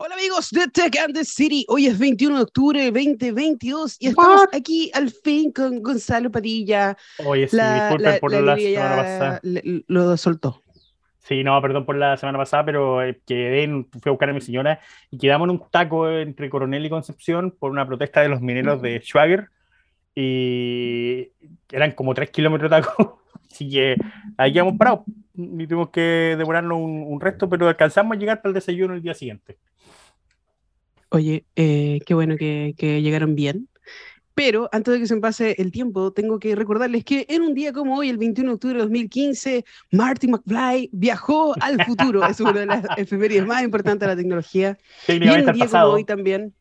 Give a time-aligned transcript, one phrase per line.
[0.00, 4.06] Hola amigos de Tech and the City, hoy es 21 de octubre de 2022 y
[4.08, 4.48] estamos What?
[4.54, 6.96] aquí al fin con Gonzalo Padilla.
[7.26, 9.40] Oye, sí, La- disculpen la- por la la, semana pasada.
[9.42, 10.62] le- lo soltó.
[11.18, 14.32] Sí, no, perdón por la semana pasada, pero eh, quedé en- fui a buscar a
[14.32, 14.78] mi señora
[15.10, 18.80] y quedamos en un taco entre Coronel y Concepción por una protesta de los mineros
[18.80, 19.48] de Schwager
[20.14, 21.28] y
[21.72, 23.96] eran como tres kilómetros de taco, así que
[24.36, 25.00] ahí quedamos parados
[25.34, 29.02] y tuvimos que demorarnos un, un resto, pero alcanzamos a llegar para el desayuno el
[29.02, 29.58] día siguiente.
[31.10, 33.68] Oye, eh, qué bueno que, que llegaron bien.
[34.34, 37.54] Pero antes de que se me pase el tiempo, tengo que recordarles que en un
[37.54, 42.24] día como hoy, el 21 de octubre de 2015, Marty McFly viajó al futuro.
[42.24, 44.78] Es una de las efemérides más importantes de la tecnología.
[45.08, 46.54] Y en un día como pasado, hoy también,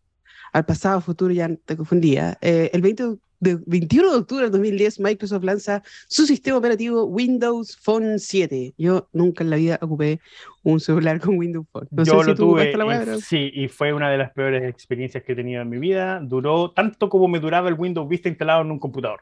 [0.54, 2.40] al pasado, futuro, ya te confundía.
[2.42, 7.78] eh, el 20 de- 21 de octubre del 2010, Microsoft lanza su sistema operativo Windows
[7.78, 8.74] Phone 7.
[8.78, 10.20] Yo nunca en la vida ocupé
[10.64, 11.88] un celular con Windows Phone.
[11.92, 14.18] No yo sé si lo tú tuve, la web, y sí, y fue una de
[14.18, 16.20] las peores experiencias que he tenido en mi vida.
[16.22, 19.22] Duró tanto como me duraba el Windows Vista instalado en un computador.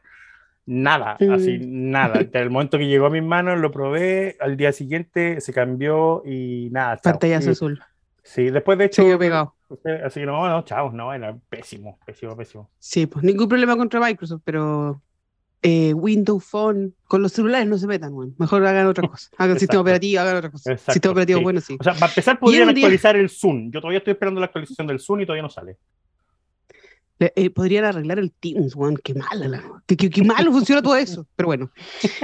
[0.68, 1.30] Nada, Mm.
[1.30, 2.14] así, nada.
[2.24, 6.22] Desde el momento que llegó a mis manos, lo probé, al día siguiente se cambió
[6.26, 6.96] y nada.
[6.96, 7.80] Pantallazo azul.
[8.28, 9.54] Sí, después de hecho, quedó pegado.
[10.04, 12.68] así que no, no, chao, no, era pésimo, pésimo, pésimo.
[12.80, 15.00] Sí, pues ningún problema contra Microsoft, pero
[15.62, 18.12] eh, Windows Phone con los celulares no se metan.
[18.36, 19.28] Mejor hagan otra cosa.
[19.38, 19.60] Hagan Exacto.
[19.60, 20.72] sistema operativo, hagan otra cosa.
[20.72, 21.44] Exacto, sistema operativo sí.
[21.44, 21.76] bueno, sí.
[21.78, 23.70] O sea, para empezar, podrían día- actualizar el Zoom.
[23.70, 25.76] Yo todavía estoy esperando la actualización del Zoom y todavía no sale.
[27.18, 28.96] Le- eh, podrían arreglar el Teams, weón.
[29.02, 31.26] Qué malo, la- qué, qué- qué malo funciona todo eso.
[31.34, 31.70] Pero bueno,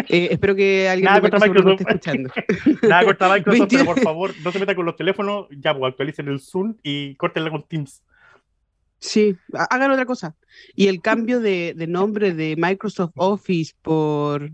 [0.09, 2.31] eh, espero que alguien Nada contra Microsoft esté escuchando.
[2.83, 3.85] Nada contra Microsoft, pero 21.
[3.87, 5.47] por favor, no se metan con los teléfonos.
[5.51, 8.03] Ya, pues actualicen el Zoom y córtenla con Teams.
[8.99, 10.37] Sí, ha- hagan otra cosa.
[10.77, 14.51] Y el cambio de, de nombre de Microsoft Office por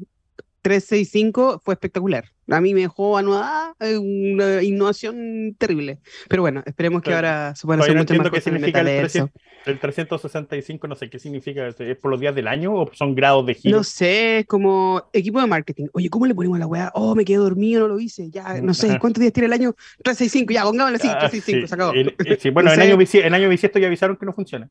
[0.62, 2.24] 365 fue espectacular.
[2.50, 5.98] A mí me dejó anudada, eh, una innovación terrible.
[6.28, 8.60] Pero bueno, esperemos que ahora se puedan hacer no muchas más qué cosas en el
[8.60, 9.30] significa el, metaverso.
[9.64, 11.66] 300 el 365, no sé qué significa.
[11.68, 13.76] ¿Es por los días del año o son grados de giro?
[13.76, 15.86] No sé, es como equipo de marketing.
[15.92, 16.90] Oye, ¿cómo le ponemos a la weá?
[16.94, 18.30] Oh, me quedé dormido, no lo hice.
[18.30, 18.98] Ya, no sé, Ajá.
[18.98, 19.74] ¿cuántos días tiene el año?
[20.02, 21.68] 365, ya, pongámosle así, Ah, 365, sí.
[21.68, 21.92] se acabó.
[21.92, 24.70] El- eh, sí, bueno, en Ese- año, en año bisiesto ya avisaron que no funciona.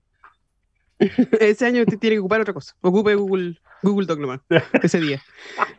[1.39, 2.73] Ese año usted tiene que ocupar otra cosa.
[2.81, 4.41] Ocupe Google, Google Doc nomás,
[4.83, 5.21] ese día.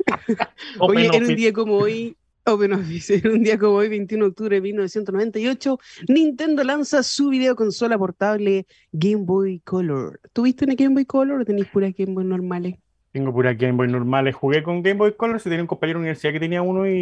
[0.81, 4.57] Oye, en un día como hoy, OpenOffice, en un día como hoy, 21 de octubre
[4.57, 5.79] de 1998,
[6.09, 10.21] Nintendo lanza su videoconsola portable Game Boy Color.
[10.33, 12.77] ¿Tuviste una Game Boy Color o tenéis puras Game Boy normales?
[13.13, 14.35] Tengo pura Game Boy normales.
[14.35, 16.93] Jugué con Game Boy Color, si tenía un compañero de universidad que tenía uno y,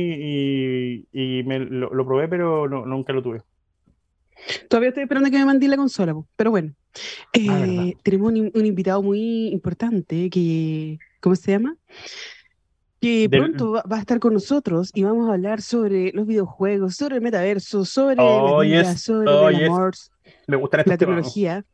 [1.12, 3.42] y- y me lo, lo probé, pero no- nunca lo tuve.
[4.68, 6.72] Todavía estoy esperando que me mande la consola, pero bueno.
[7.32, 7.84] Eh, Ah, verdad.
[8.02, 11.76] tenemos un, un invitado muy importante que, ¿cómo se llama?
[13.00, 16.26] Que Del- pronto va, va a estar con nosotros y vamos a hablar sobre los
[16.26, 19.02] videojuegos, sobre el metaverso, sobre Oh, la yes.
[19.02, 19.68] sobre Oh, el yes.
[19.68, 19.94] amor,
[20.46, 21.64] Me gustan la tecnología.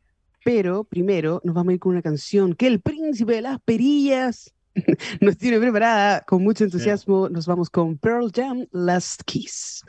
[0.45, 4.53] Pero primero nos vamos a ir con una canción que el príncipe de las perillas
[5.21, 7.29] nos tiene preparada con mucho entusiasmo.
[7.29, 9.83] Nos vamos con Pearl Jam, Last Kiss.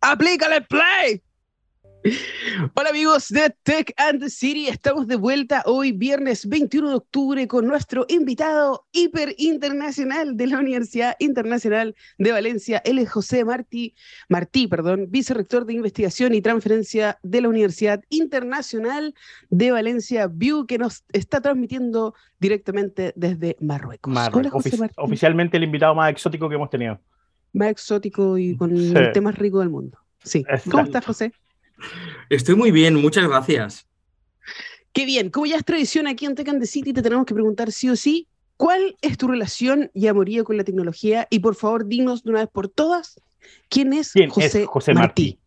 [0.00, 1.20] ¡Aplícale play!
[2.74, 7.48] Hola amigos de Tech and the City, estamos de vuelta hoy viernes 21 de octubre
[7.48, 13.94] con nuestro invitado hiper internacional de la Universidad Internacional de Valencia, él es José Martí,
[14.28, 19.14] Martí, perdón, vicerrector de investigación y transferencia de la Universidad Internacional
[19.50, 24.12] de Valencia, View, que nos está transmitiendo directamente desde Marruecos.
[24.32, 27.00] Hola José Martí, oficialmente el invitado más exótico que hemos tenido.
[27.52, 28.94] más exótico y con Sí.
[28.94, 29.98] el más rico del mundo.
[30.22, 30.44] Sí.
[30.70, 31.32] ¿Cómo estás, José?
[32.30, 33.86] Estoy muy bien, muchas gracias.
[34.92, 37.34] Qué bien, como ya es tradición aquí en Tech and the City, te tenemos que
[37.34, 41.26] preguntar sí o sí, ¿cuál es tu relación y amorío con la tecnología?
[41.30, 43.20] Y por favor, dinos de una vez por todas,
[43.68, 45.22] ¿quién es ¿Quién José, es José Martí?
[45.22, 45.46] Martí?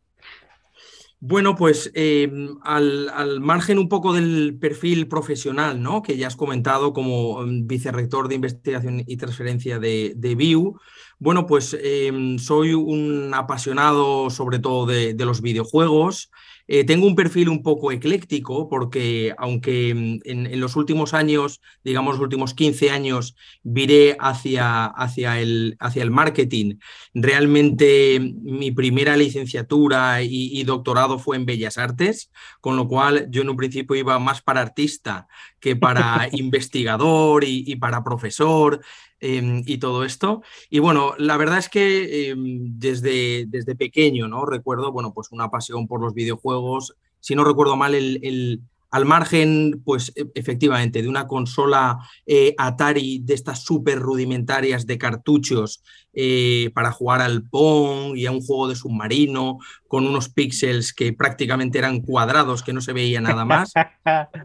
[1.21, 2.31] Bueno, pues eh,
[2.63, 6.01] al, al margen un poco del perfil profesional, ¿no?
[6.01, 10.79] Que ya has comentado como mm, vicerrector de investigación y transferencia de, de BIU,
[11.19, 16.31] bueno, pues eh, soy un apasionado sobre todo de, de los videojuegos.
[16.71, 22.13] Eh, tengo un perfil un poco ecléctico porque aunque en, en los últimos años, digamos
[22.13, 26.75] los últimos 15 años, viré hacia, hacia, el, hacia el marketing,
[27.15, 32.29] realmente mi primera licenciatura y, y doctorado fue en Bellas Artes,
[32.61, 35.27] con lo cual yo en un principio iba más para artista
[35.59, 38.79] que para investigador y, y para profesor
[39.21, 40.41] eh, y todo esto.
[40.69, 44.45] Y bueno, la verdad es que eh, desde, desde pequeño, ¿no?
[44.45, 46.95] Recuerdo, bueno, pues una pasión por los videojuegos.
[47.19, 48.61] Si no recuerdo mal, el, el
[48.91, 54.97] al margen, pues e, efectivamente, de una consola eh, Atari de estas súper rudimentarias de
[54.97, 55.83] cartuchos
[56.13, 61.13] eh, para jugar al Pong y a un juego de submarino con unos píxeles que
[61.13, 63.73] prácticamente eran cuadrados, que no se veía nada más.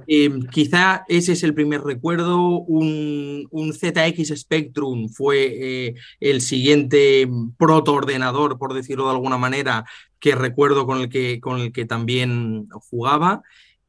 [0.07, 2.39] Eh, quizá ese es el primer recuerdo.
[2.39, 7.27] Un, un ZX Spectrum fue el siguiente
[7.57, 9.87] protoordenador, por decirlo de alguna manera,
[10.25, 13.43] que recuerdo con el que, con el que también jugaba.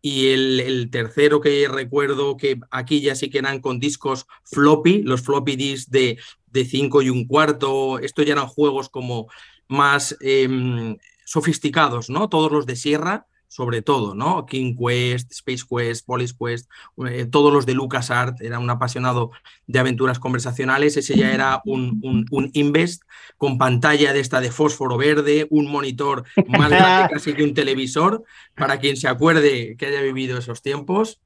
[0.08, 5.24] Y el, tercero que recuerdo que aquí ya sí que eran con discos floppy, los
[5.24, 7.98] floppy disks de, de cinco y un cuarto.
[7.98, 9.30] Esto ya eran juegos como
[9.68, 12.30] más em, sofisticados, ¿no?
[12.30, 13.26] Todos los de Sierra
[13.56, 14.46] sobre todo, ¿no?
[14.46, 16.70] King Quest, Space Quest, Police Quest,
[17.08, 19.32] eh, todos los de LucasArts, era un apasionado
[19.66, 23.04] de aventuras conversacionales, ese ya era un, un, Invest
[23.38, 28.26] con pantalla de esta de fósforo verde, un monitor más grande casi que un televisor,
[28.56, 31.22] para quien se acuerde que haya vivido esos tiempos.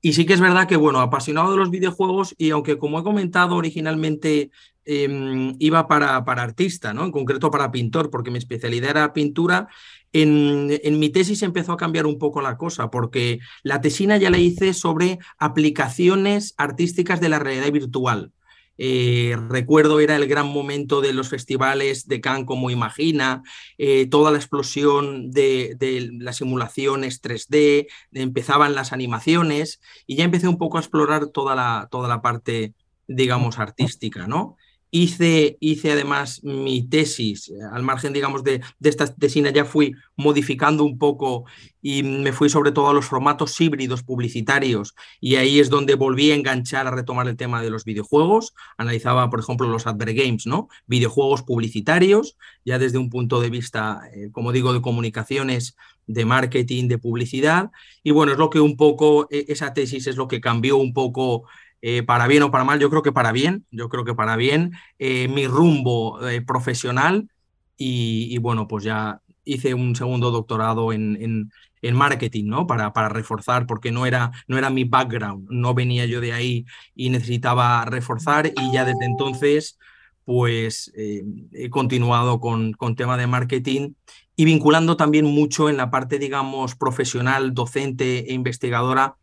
[0.00, 3.02] Y sí que es verdad que, bueno, apasionado de los videojuegos y aunque como he
[3.02, 4.52] comentado originalmente
[4.84, 7.04] em, iba para, para artista, ¿no?
[7.04, 9.66] En concreto para pintor, porque mi especialidad era pintura,
[10.14, 14.38] en, mi tesis empezó a cambiar un poco la cosa, porque la tesina ya la
[14.38, 18.32] hice sobre aplicaciones artísticas de la realidad virtual.
[18.78, 23.42] Eh, recuerdo era el gran momento de los festivales de Cannes como Imagina,
[23.76, 25.76] eh, toda la explosión de,
[26.18, 31.88] las simulaciones 3D, empezaban las animaciones y ya empecé un poco a explorar toda la,
[31.90, 32.72] toda la parte,
[33.08, 34.56] digamos, artística, ¿no?
[34.96, 39.96] Hice, hice además mi tesis, eh, al margen, digamos, de, de esta tesina, ya fui
[40.16, 41.46] modificando un poco
[41.82, 46.30] y me fui sobre todo a los formatos híbridos publicitarios y ahí es donde volví
[46.30, 48.54] a enganchar a retomar el tema de los videojuegos.
[48.78, 50.68] Analizaba, por ejemplo, los advert games, ¿no?
[50.86, 55.76] Videojuegos publicitarios, ya desde un punto de vista, eh, como digo, de comunicaciones,
[56.06, 57.70] de marketing, de publicidad.
[58.02, 60.92] Y bueno, es lo que un poco, e, esa tesis es lo que cambió un
[60.92, 61.48] poco
[61.86, 64.36] eh, para bien o para mal, yo creo que para bien, yo creo que para
[64.36, 67.28] bien, eh, mi rumbo eh, profesional
[67.76, 71.50] y, bueno, pues ya hice un segundo doctorado en,
[71.82, 72.66] en, marketing, ¿no?
[72.66, 76.64] Para, para, reforzar, porque no era, no era mi background, no venía yo de ahí
[76.94, 79.78] y necesitaba reforzar y ya desde entonces
[80.24, 83.92] pues he continuado con, con tema de marketing
[84.36, 89.16] y vinculando también mucho en la parte, digamos, profesional, docente e investigadora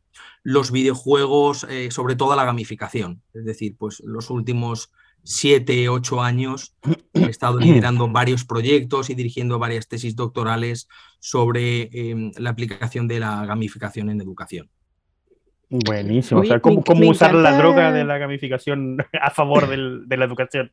[0.43, 3.21] los videojuegos, eh, sobre todo la gamificación.
[3.33, 4.91] Es decir, pues los últimos
[5.23, 6.75] siete, ocho años
[7.13, 10.87] he estado liderando varios proyectos y dirigiendo varias tesis doctorales
[11.19, 14.69] sobre em, la aplicación de la gamificación en educación.
[15.73, 16.41] Buenísimo.
[16.41, 20.69] o sea, ¿cómo, usar la droga de la gamificación a favor de la educación?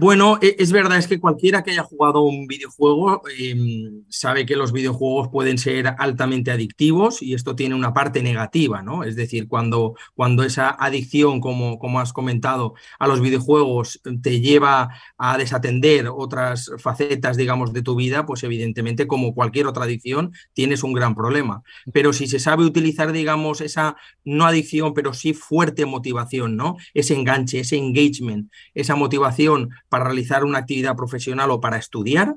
[0.00, 4.56] Bueno, e, es verdad, es que cualquiera que haya jugado un videojuego em, sabe que
[4.56, 9.04] los videojuegos pueden ser altamente adictivos y esto tiene una parte negativa, ¿no?
[9.04, 14.90] Es decir, cuando, cuando esa adicción, como, como has comentado, a los videojuegos te lleva
[15.18, 20.82] a desatender otras facetas, digamos, de tu vida, pues evidentemente, como cualquier otra adicción, tienes
[20.82, 21.62] un gran problema.
[21.92, 23.94] Pero si se sabe utilizar, digamos, esa
[24.32, 26.76] no adicción, pero sí fuerte motivación, ¿no?
[26.94, 32.34] Ese enganche, ese engagement, esa motivación para realizar una actividad profesional o para estudiar,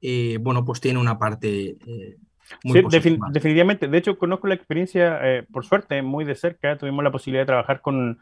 [0.00, 1.76] eh, bueno, pues tiene una parte...
[1.86, 2.16] Eh,
[2.64, 3.88] muy sí, definitivamente.
[3.88, 6.78] De hecho, conozco la experiencia, eh, por suerte, muy de cerca.
[6.78, 8.20] Tuvimos la posibilidad de trabajar con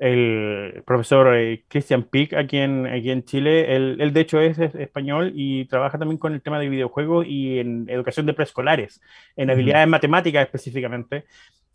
[0.00, 1.36] el profesor
[1.68, 3.76] Christian Pick aquí en, aquí en Chile.
[3.76, 7.88] Él, de hecho, es, español y trabaja también con el tema de videojuegos y en
[7.88, 9.00] educación de preescolares,
[9.36, 11.24] en habilidades matemáticas específicamente.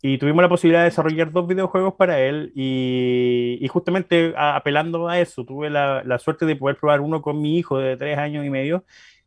[0.06, 5.46] Y tuvimos la posibilidad de desarrollar dos videojuegos para él y, justamente apelando a eso,
[5.46, 8.50] tuve la, la, suerte de poder probar uno con mi hijo de tres años y
[8.50, 8.84] medio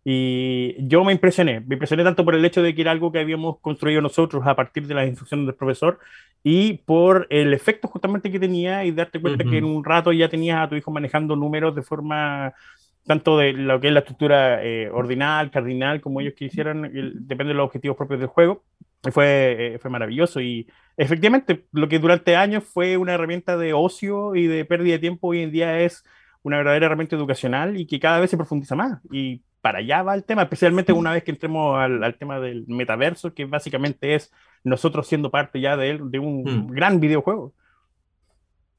[0.10, 3.20] y yo me impresioné, me impresioné tanto por el hecho de que era algo que
[3.20, 6.00] habíamos construido nosotros a partir de las instrucciones del profesor
[6.44, 10.30] y por el efecto justamente que tenía y darte cuenta que en un rato ya
[10.30, 12.54] tenías a tu hijo manejando números de forma
[13.08, 17.54] tanto de lo que es la estructura eh, ordinal, cardinal, como ellos quisieran, depende de
[17.56, 18.64] los objetivos propios del juego
[19.12, 24.36] fue, eh, fue maravilloso y efectivamente lo que durante años fue una herramienta de ocio
[24.36, 26.04] y de pérdida de tiempo hoy en día es
[26.44, 29.00] una verdadera herramienta educacional y que cada vez se profundiza más.
[29.12, 33.34] Y para allá va el tema, especialmente una vez que entremos al, tema del metaverso,
[33.34, 34.32] que básicamente es
[34.64, 36.68] nosotros siendo parte ya de, de un hmm.
[36.68, 37.54] gran videojuego.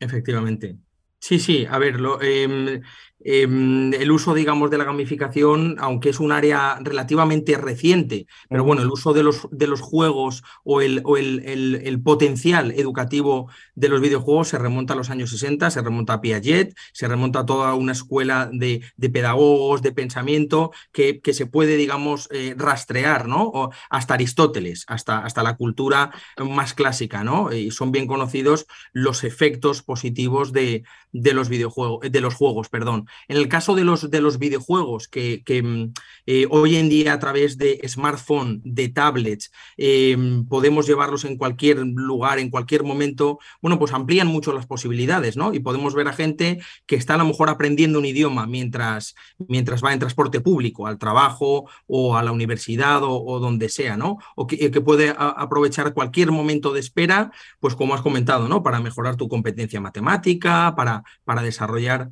[0.00, 0.76] Efectivamente.
[1.20, 2.80] Sí, sí, a ver, lo, em,
[3.20, 8.82] Em, el uso, digamos, de la gamificación, aunque es un área relativamente reciente, pero bueno,
[8.82, 13.88] el uso de los, de los juegos o, el, o el, el, potencial educativo de
[13.88, 17.46] los videojuegos se remonta a los años 60, se remonta a Piaget, se remonta a
[17.46, 23.26] toda una escuela de, de pedagogos, de pensamiento, que, que se puede, digamos, eh, rastrear,
[23.26, 23.48] ¿no?
[23.48, 27.52] O hasta Aristóteles, hasta, hasta la cultura más clásica, ¿no?
[27.52, 33.07] Y son bien conocidos los efectos positivos de, de los videojuegos, de los juegos, perdón.
[33.28, 35.92] En el caso de los, de los videojuegos, que, mm,
[36.26, 40.16] eh, hoy en día a través de smartphone, de tablets, eh,
[40.48, 45.54] podemos llevarlos en cualquier lugar, en cualquier momento, bueno, pues amplían mucho las posibilidades, ¿no?
[45.54, 49.82] Y podemos ver a gente que está a lo mejor aprendiendo un idioma mientras, mientras
[49.84, 54.18] va en transporte público, al trabajo o a la universidad o, donde sea, ¿no?
[54.36, 58.62] O que, puede aprovechar cualquier momento de espera, pues como has comentado, ¿no?
[58.62, 62.10] Para mejorar tu competencia matemática, para, para desarrollar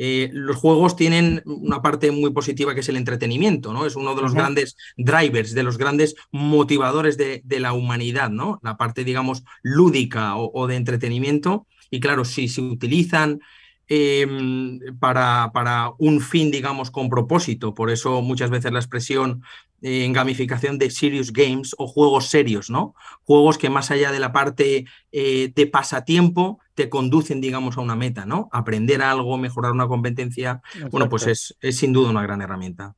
[0.00, 3.84] eh, los juegos tienen una parte muy positiva que es el entretenimiento, ¿no?
[3.84, 8.60] Es uno de los grandes drivers, de los grandes motivadores de, la humanidad, ¿no?
[8.62, 11.66] La parte, digamos, lúdica o, de entretenimiento.
[11.90, 13.40] Y claro, si se utilizan
[13.88, 17.74] em, para, para, un fin, digamos, con propósito.
[17.74, 19.42] Por eso muchas veces la expresión
[19.82, 22.94] eh, en gamificación de serious games o juegos serios, ¿no?
[23.24, 27.96] Juegos que más allá de la parte eh, de pasatiempo te conducen, digamos, a una
[27.96, 28.48] meta, ¿no?
[28.52, 32.94] Aprender algo, mejorar una competencia, bueno, pues es, es, sin duda una gran herramienta.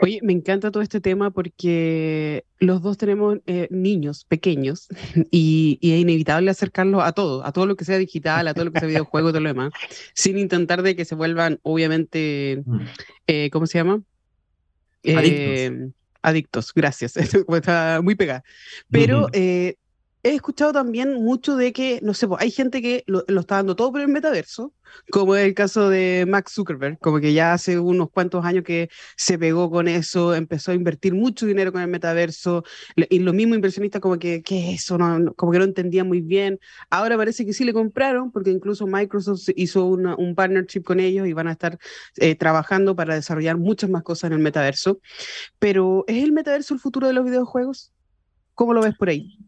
[0.00, 4.88] Oye, me encanta todo este tema porque los dos tenemos eh, niños pequeños
[5.30, 8.72] y, es inevitable acercarlos a todo, a todo lo que sea digital, a todo lo
[8.72, 9.72] que sea videojuego y todo lo demás,
[10.14, 12.80] sin intentar de que se vuelvan, obviamente, mm.
[13.26, 14.02] eh, ¿cómo se llama?
[15.04, 15.92] Adictos.
[16.22, 17.16] adictos, gracias,
[17.48, 18.44] está muy pegada.
[18.90, 19.28] Pero
[20.22, 23.90] he escuchado también mucho de que, no sé, hay gente que lo, está dando todo
[23.90, 24.72] por el metaverso,
[25.10, 28.88] como es el caso de Max Zuckerberg, como que ya hace unos cuantos años que
[29.16, 32.62] se pegó con eso, empezó a invertir mucho dinero con el metaverso,
[32.94, 34.96] y los mismos inversionistas como que, ¿qué es eso?
[34.96, 36.60] No, como que no entendían muy bien.
[36.90, 41.32] Ahora parece que sí le compraron, porque incluso Microsoft hizo un partnership con ellos y
[41.32, 41.78] van a estar
[42.16, 45.00] eh, trabajando para desarrollar muchas más cosas en el metaverso.
[45.58, 47.92] Pero, ¿es el metaverso el futuro de los videojuegos?
[48.54, 49.38] ¿Cómo lo ves por ahí?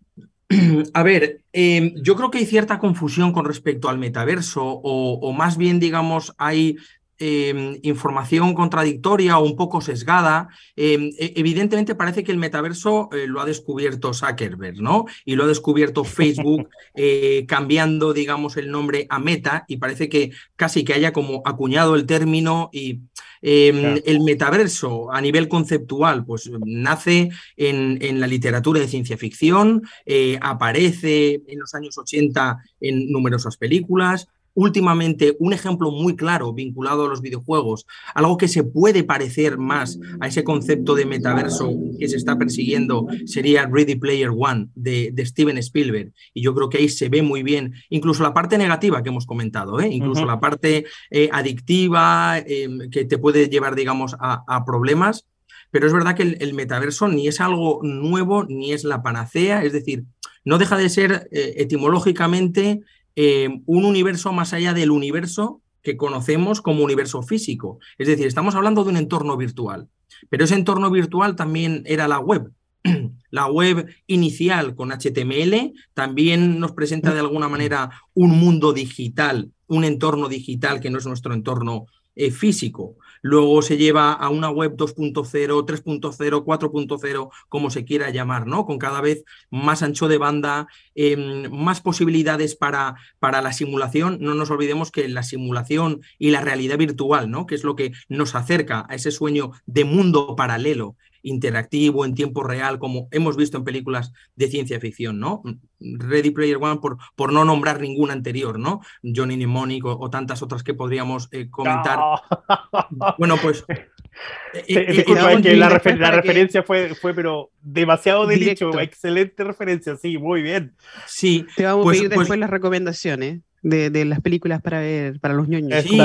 [0.94, 5.56] A ver, em, yo creo que hay cierta confusión con respecto al metaverso, o, más
[5.56, 6.76] bien, digamos, hay
[7.18, 10.48] em, información contradictoria o un poco sesgada.
[10.74, 15.04] Em, e, evidentemente parece que el metaverso eh, lo ha descubierto Zuckerberg, ¿no?
[15.24, 20.32] Y lo ha descubierto Facebook eh, cambiando, digamos, el nombre a Meta y parece que
[20.56, 23.00] casi que haya como acuñado el término y
[23.46, 29.82] Em, el metaverso a nivel conceptual, pues nace en, en la literatura de ciencia ficción,
[30.06, 37.04] eh, aparece en los años 80 en numerosas películas, últimamente un ejemplo muy claro vinculado
[37.04, 42.08] a los videojuegos, algo que se puede parecer más a ese concepto de metaverso que
[42.08, 46.12] se está persiguiendo, sería Ready Player One de, Steven Spielberg.
[46.32, 49.26] Y yo creo que ahí se ve muy bien, incluso la parte negativa que hemos
[49.26, 49.88] comentado, ¿eh?
[49.88, 55.26] incluso la parte eh, adictiva em, que te puede llevar, digamos, a, problemas.
[55.70, 59.72] Pero es verdad que el, metaverso ni es algo nuevo ni es la panacea, es
[59.72, 60.04] decir,
[60.44, 62.82] no deja de ser eh, etimológicamente
[63.16, 67.78] eh, un universo más allá del universo que conocemos como universo físico.
[67.98, 69.88] Es decir, estamos hablando de un entorno virtual,
[70.30, 72.50] pero ese entorno virtual también era la web.
[73.30, 79.82] La web inicial con HTML también nos presenta de alguna manera un mundo digital, un
[79.82, 84.76] entorno digital que no es nuestro entorno eh, físico luego se lleva a una web
[84.76, 88.66] 2.0, 3.0, 4.0, como se quiera llamar, ¿no?
[88.66, 94.18] Con cada vez más ancho de banda, em, más posibilidades para, para la simulación.
[94.20, 97.46] No nos olvidemos que la simulación y la realidad virtual, ¿no?
[97.46, 102.44] Que es lo que nos acerca a ese sueño de mundo paralelo interactivo, en tiempo
[102.44, 105.42] real, como hemos visto en películas de ciencia ficción, ¿no?
[105.80, 108.80] Ready Player One, por, por no nombrar ninguna anterior, ¿no?
[109.02, 111.98] Johnny Mnemonic o, tantas otras que podríamos eh, comentar.
[113.18, 113.64] Bueno, pues...
[113.68, 120.76] Eh, eh, que la, referencia fue, fue, pero demasiado de Excelente referencia, sí, muy bien.
[121.06, 121.46] Sí.
[121.56, 125.34] Te vamos a pues, pedir pues después las recomendaciones de, las películas para ver para
[125.34, 125.82] los ñoños.
[125.82, 125.98] Sí,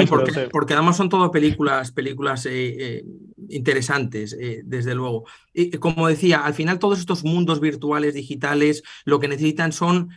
[0.51, 3.05] porque, además son todas películas, películas eh, eh,
[3.49, 5.25] interesantes, eh, desde luego.
[5.53, 10.09] Y, como decía, al final todos estos mundos virtuales, digitales, lo que necesitan son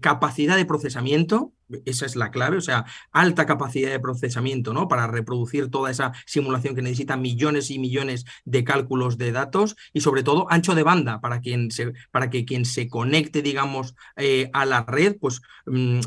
[0.00, 1.52] capacidad de procesamiento,
[1.84, 4.88] esa es la clave, o sea, alta capacidad de procesamiento, ¿no?
[4.88, 10.00] Para reproducir toda esa simulación que necesita millones y millones de cálculos de datos y
[10.00, 14.50] sobre todo ancho de banda para, quien se, para que quien se conecte, digamos, eh,
[14.52, 16.00] a la red, pues, mm,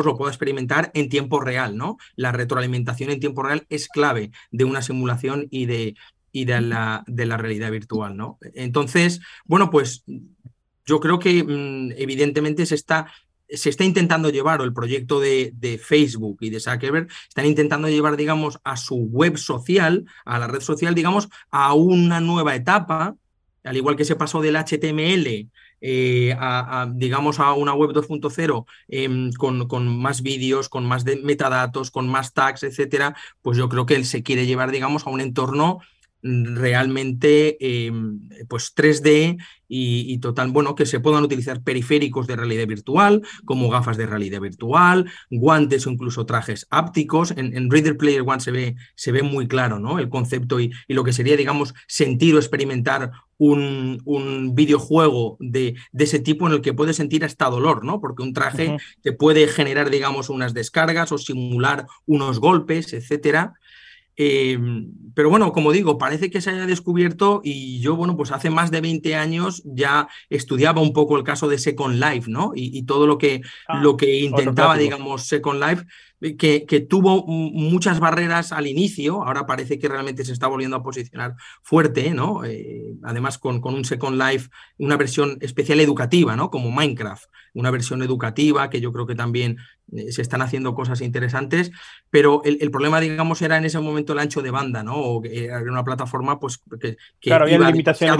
[0.00, 1.98] digamos, lo pueda experimentar en tiempo real, ¿no?
[2.16, 5.94] La retroalimentación en tiempo real es clave de una simulación y de,
[6.32, 8.38] y de la, de la realidad virtual, ¿no?
[8.54, 10.04] Entonces, bueno, pues
[10.86, 13.06] yo creo que mm, evidentemente se está
[13.52, 17.88] se está intentando llevar, o el proyecto de, de, Facebook y de Zuckerberg, están intentando
[17.88, 23.16] llevar, digamos, a su web social, a la red social, digamos, a una nueva etapa,
[23.64, 29.32] al igual que se pasó del HTML eh, a, digamos, a una web 2.0 em,
[29.32, 33.86] con, con, más vídeos, con más de metadatos, con más tags, etcétera, pues yo creo
[33.86, 35.80] que él se quiere llevar, digamos, a un entorno
[36.22, 39.38] realmente em, pues 3D
[39.72, 44.40] y, total, bueno, que se puedan utilizar periféricos de realidad virtual, como gafas de realidad
[44.40, 47.32] virtual, guantes o incluso trajes ápticos.
[47.36, 50.00] En, Reader Player One se ve, se ve muy claro ¿no?
[50.00, 55.74] el concepto y, y, lo que sería, digamos, sentir o experimentar un, un videojuego de,
[55.92, 58.00] de, ese tipo en el que puedes sentir hasta dolor, ¿no?
[58.00, 63.54] Porque un traje te puede generar, digamos, unas descargas o simular unos golpes, etcétera.
[64.22, 68.50] Em, pero bueno, como digo, parece que se haya descubierto y yo, bueno, pues hace
[68.50, 72.52] más de 20 años ya estudiaba un poco el caso de Second Life, ¿no?
[72.54, 75.86] Y, todo lo que, ah, lo que intentaba, digamos, Second Life
[76.20, 81.34] que, tuvo muchas barreras al inicio, ahora parece que realmente se está volviendo a posicionar
[81.62, 82.44] fuerte, ¿no?
[82.44, 86.50] Eh, además con, con, un Second Life, una versión especial educativa, ¿no?
[86.50, 87.24] Como Minecraft,
[87.54, 89.56] una versión educativa que yo creo que también
[89.92, 91.70] eh, se están haciendo cosas interesantes,
[92.10, 94.96] pero el, problema, digamos, era en ese momento el ancho de banda, ¿no?
[94.96, 98.18] O era una plataforma pues, que, que claro, había limitaciones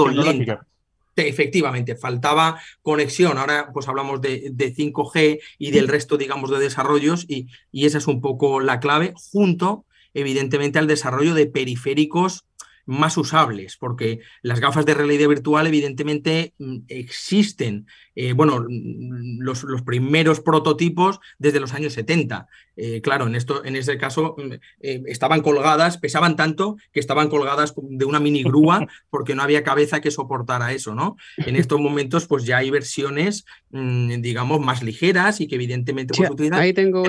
[1.17, 3.38] Efectivamente, faltaba conexión.
[3.38, 8.07] Ahora pues hablamos de, 5G y del resto, digamos, de desarrollos y, y esa es
[8.07, 12.45] un poco la clave, junto, evidentemente, al desarrollo de periféricos
[12.87, 19.65] más usables, porque las gafas de realidad virtual evidentemente mm, existen, eh, bueno, mm, los,
[19.65, 22.47] los, primeros prototipos desde los años 70.
[22.77, 27.29] Eh, claro, en, esto, en ese caso mm, eh, estaban colgadas, pesaban tanto que estaban
[27.29, 31.17] colgadas de una mini grúa porque no había cabeza que soportara eso, ¿no?
[31.37, 36.15] En estos momentos pues ya hay versiones, digamos, más ligeras y que evidentemente...
[36.53, 37.05] ahí tengo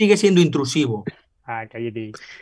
[0.00, 1.04] sigue siendo intrusivo.
[1.52, 1.66] Ah,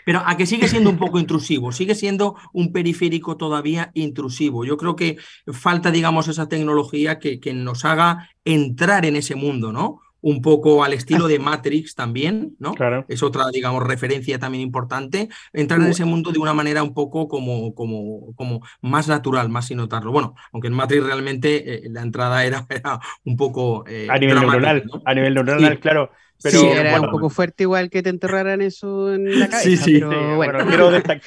[0.05, 4.67] Pero a que sigue siendo un poco intrusivo, sigue siendo un periférico todavía intrusivo.
[4.67, 5.17] Yo creo que
[5.51, 10.03] falta, digamos, esa tecnología que, que nos haga entrar en ese mundo, ¿no?
[10.21, 12.75] un poco al estilo de Matrix también, ¿no?
[12.75, 13.05] Claro.
[13.09, 15.29] Es otra, digamos, referencia también importante.
[15.53, 19.67] Entrar en ese mundo de una manera un poco como, como, como más natural, más
[19.67, 20.11] sin notarlo.
[20.11, 22.67] Bueno, aunque en Matrix realmente eh, la entrada era,
[23.25, 23.85] un poco...
[23.87, 26.11] Eh, a nivel neuronal, a nivel neuronal, claro.
[26.43, 29.69] Pero, sí, era un poco fuerte igual que te enterraran eso en la cabeza.
[29.69, 30.01] Sí, sí.
[30.01, 30.59] Pero, bueno.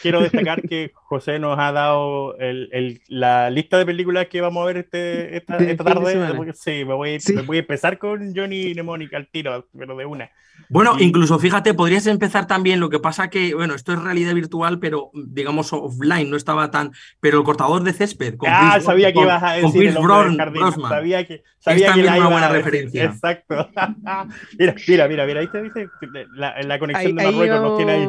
[0.02, 4.66] quiero, destacar que José nos ha dado el, la lista de películas que vamos a
[4.68, 6.12] ver este, esta, tarde.
[6.54, 10.32] Sí, me voy, me voy, a empezar con Johnny Mnemonic al tiro, pero de una.
[10.70, 14.80] Bueno, incluso fíjate, podrías empezar también, lo que pasa que, bueno, esto es realidad virtual,
[14.80, 16.92] pero digamos offline, no estaba tan.
[17.20, 18.38] Pero el cortador de césped.
[18.38, 19.94] Con ah, sabía que ibas a decir.
[19.96, 20.38] Con
[20.88, 21.44] Sabía que.
[21.60, 23.04] Sabía es también una buena referencia.
[23.04, 23.70] Exacto.
[24.58, 25.90] mira, mira, mira, mira, ahí te dice
[26.34, 28.08] la, la conexión de Marruecos nos tiene ahí.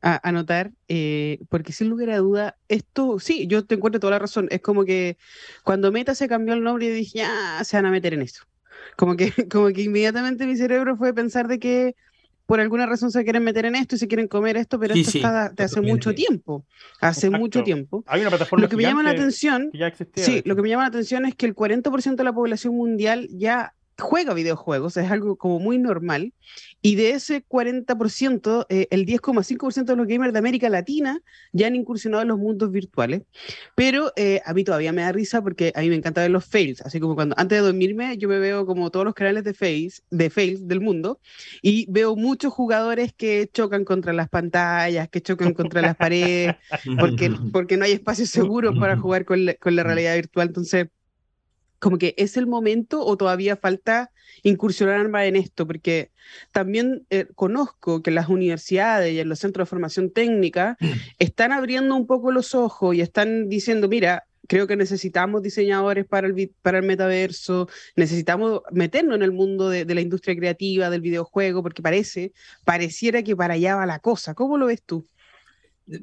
[0.00, 4.20] A anotar, eh, porque sin lugar a duda, esto, sí, yo te encuentro toda la
[4.20, 4.46] razón.
[4.50, 5.16] Es como que
[5.64, 8.44] cuando Meta se cambió el nombre, y dije, ah, se van a meter en eso.
[8.96, 11.96] Como que, como que inmediatamente mi cerebro fue pensar de que
[12.48, 15.18] por alguna razón se quieren meter en esto y se quieren comer esto, pero esto
[15.18, 16.64] está de hace mucho tiempo.
[16.98, 18.02] Hace mucho tiempo.
[18.06, 19.70] Hay una plataforma lo que me llama la atención,
[20.14, 23.28] sí, lo que me llama la atención es que el 40% de la población mundial
[23.32, 26.32] ya juega videojuegos, es algo como muy normal,
[26.80, 31.20] y de ese 40%, eh, el 10,5% de los gamers de América Latina
[31.52, 33.22] ya han incursionado en los mundos virtuales,
[33.74, 36.44] pero eh, a mí todavía me da risa porque a mí me encanta ver los
[36.44, 39.54] fails, así como cuando antes de dormirme yo me veo como todos los canales de,
[39.54, 41.20] face, de fails del mundo
[41.60, 46.54] y veo muchos jugadores que chocan contra las pantallas, que chocan contra las paredes,
[46.98, 50.88] porque, porque no hay espacio seguro para jugar con con la realidad virtual, entonces
[51.78, 54.10] como que es el momento o todavía falta
[54.42, 56.10] incursionar más en esto, porque
[56.52, 60.76] también eh, conozco que las universidades y en los centros de formación técnica
[61.18, 66.26] están abriendo un poco los ojos y están diciendo, mira, creo que necesitamos diseñadores para
[66.26, 71.02] el, para el metaverso, necesitamos meternos en el mundo de, de, la industria creativa, del
[71.02, 72.32] videojuego, porque parece,
[72.64, 74.34] pareciera que para allá va la cosa.
[74.34, 75.06] ¿Cómo lo ves tú?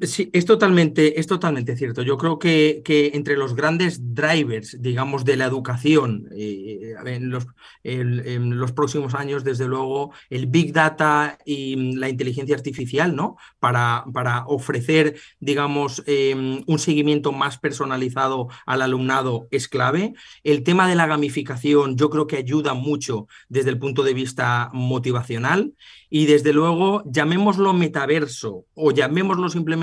[0.01, 2.01] Sí, es totalmente, es totalmente cierto.
[2.01, 7.45] Yo creo que, que entre los grandes drivers, digamos, de la educación eh, en, los,
[7.83, 13.37] los, próximos años, desde luego, el Big Data y la inteligencia artificial, ¿no?
[13.59, 20.15] Para, para ofrecer, digamos, em, un seguimiento más personalizado al alumnado es clave.
[20.43, 24.71] El tema de la gamificación, yo creo que ayuda mucho desde el punto de vista
[24.73, 25.73] motivacional.
[26.09, 29.74] Y desde luego, llamémoslo metaverso o llamémoslo simplemente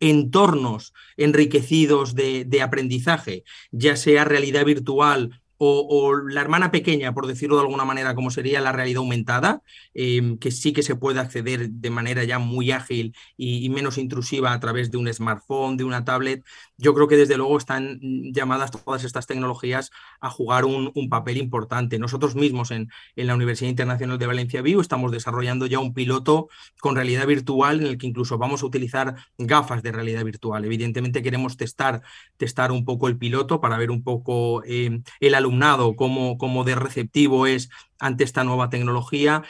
[0.00, 7.56] entornos enriquecidos de, de aprendizaje, ya sea realidad virtual o, la hermana pequeña, por decirlo
[7.56, 9.62] de alguna manera, como sería la realidad aumentada,
[9.94, 14.52] em, que sí que se puede acceder de manera ya muy ágil y, menos intrusiva
[14.52, 16.44] a través de un smartphone, de una tablet.
[16.76, 17.98] Yo creo que desde luego están
[18.32, 19.90] llamadas todas estas tecnologías
[20.20, 21.98] a jugar un, papel importante.
[21.98, 26.48] Nosotros mismos en, en, la Universidad Internacional de Valencia Vivo estamos desarrollando ya un piloto
[26.80, 30.64] con realidad virtual en el que incluso vamos a utilizar gafas de realidad virtual.
[30.64, 32.02] Evidentemente queremos testar,
[32.36, 36.74] testar un poco el piloto para ver un poco em, el alumno alumnado, cómo, de
[36.74, 39.42] receptivo es ante esta nueva tecnología.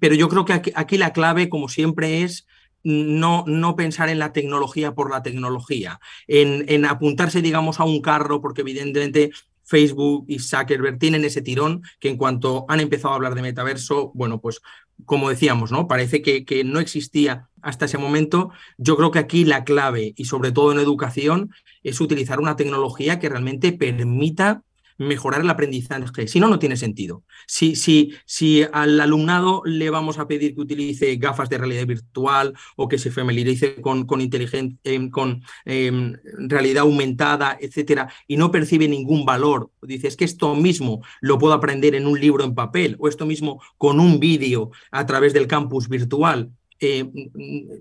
[0.00, 2.46] Pero yo creo que aquí, la clave, como siempre, es
[2.82, 8.00] no, no, pensar en la tecnología por la tecnología, en, en, apuntarse, digamos, a un
[8.00, 9.30] carro, porque evidentemente
[9.64, 14.12] Facebook y Zuckerberg tienen ese tirón que en cuanto han empezado a hablar de metaverso,
[14.14, 14.60] bueno, pues
[15.04, 15.88] como decíamos, ¿no?
[15.88, 18.50] Parece que, que no existía hasta ese momento.
[18.78, 21.50] Yo creo que aquí la clave, y sobre todo en educación,
[21.82, 24.62] es utilizar una tecnología que realmente permita
[24.98, 26.28] mejorar el aprendizaje.
[26.28, 27.24] Si no, no tiene sentido.
[27.46, 32.54] Si, si, si al alumnado le vamos a pedir que utilice gafas de realidad virtual
[32.76, 36.14] o que se familiarice con, con, em, con em,
[36.48, 41.54] realidad aumentada, etcétera, y no percibe ningún valor, dice, es que esto mismo lo puedo
[41.54, 45.46] aprender en un libro en papel o esto mismo con un vídeo a través del
[45.46, 46.50] campus virtual.
[46.78, 47.10] Eh,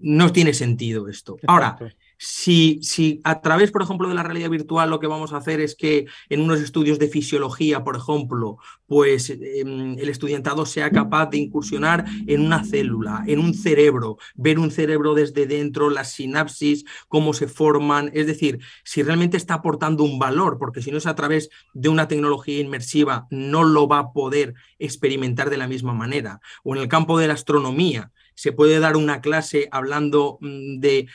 [0.02, 1.38] no tiene sentido esto.
[1.48, 1.78] Ahora,
[2.18, 5.60] si, si, a través, por ejemplo, de la realidad virtual lo que vamos a hacer
[5.60, 11.28] es que en unos estudios de fisiología, por ejemplo, pues em, el estudiantado sea capaz
[11.28, 16.86] de incursionar en una célula, en un cerebro, ver un cerebro desde dentro, las sinapsis,
[17.08, 21.08] cómo se forman, es decir, si realmente está aportando un valor, porque si no es
[21.08, 25.94] a través de una tecnología inmersiva, no lo va a poder experimentar de la misma
[25.94, 26.40] manera.
[26.64, 31.08] O en el campo de la astronomía, se puede dar una clase hablando mm, de,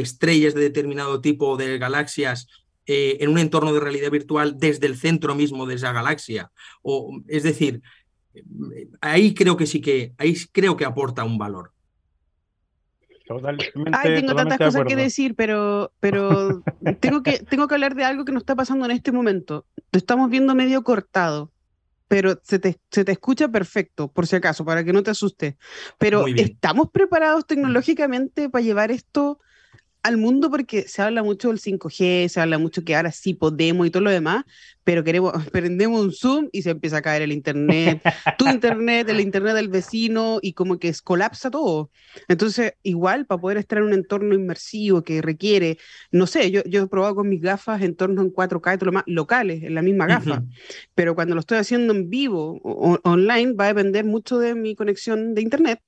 [0.00, 2.46] estrellas de determinado tipo, de galaxias,
[2.86, 6.52] eh, en un entorno de realidad virtual desde el centro mismo de esa galaxia.
[6.82, 7.82] O, es decir,
[9.00, 11.72] ahí creo que sí que, ahí creo que aporta un valor.
[13.26, 16.62] Totalmente, Ay, tengo tantas cosas que decir, pero, pero
[17.00, 19.66] tengo, que, tengo que hablar de algo que nos está pasando en este momento.
[19.90, 21.50] Lo estamos viendo medio cortado
[22.08, 25.54] pero se te, se te escucha perfecto, por si acaso, para que no te asustes.
[25.98, 29.40] Pero ¿estamos preparados tecnológicamente para llevar esto
[30.02, 30.50] al mundo?
[30.50, 34.04] Porque se habla mucho del 5G, se habla mucho que ahora sí podemos y todo
[34.04, 34.44] lo demás,
[34.86, 38.00] pero queremos, prendemos un Zoom y se empieza a caer el internet,
[38.38, 41.90] tu internet, el internet del vecino y como que colapsa todo.
[42.28, 45.78] Entonces, igual para poder estar en un entorno inmersivo que requiere,
[46.12, 48.92] no sé, yo, yo he probado con mis gafas entornos en 4K y todo lo
[48.92, 50.44] más, locales, en la misma gafa,
[50.94, 54.76] pero cuando lo estoy haciendo en vivo o, online va a depender mucho de mi
[54.76, 55.80] conexión de internet.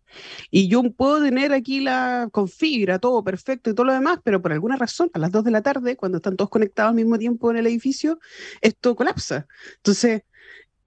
[0.51, 4.41] Y yo puedo tener aquí la con fibra, todo perfecto y todo lo demás, pero
[4.41, 7.19] por alguna razón a las 2 de la tarde, cuando están todos conectados al mismo
[7.19, 8.19] tiempo en el edificio,
[8.61, 9.47] esto colapsa.
[9.77, 10.23] Entonces,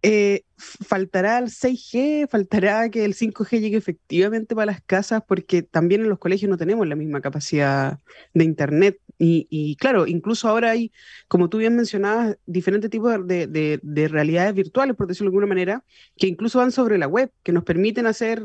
[0.04, 6.02] eh, faltará el 6G, faltará que el 5G llegue efectivamente para las casas, porque también
[6.02, 8.00] en los colegios no tenemos la misma capacidad
[8.34, 9.00] de Internet.
[9.24, 10.92] Y, claro, incluso ahora hay,
[11.28, 15.84] como tú bien mencionabas, diferentes tipos de, de, realidades virtuales, por decirlo de alguna manera,
[16.18, 18.44] que incluso van sobre la web, que nos permiten hacer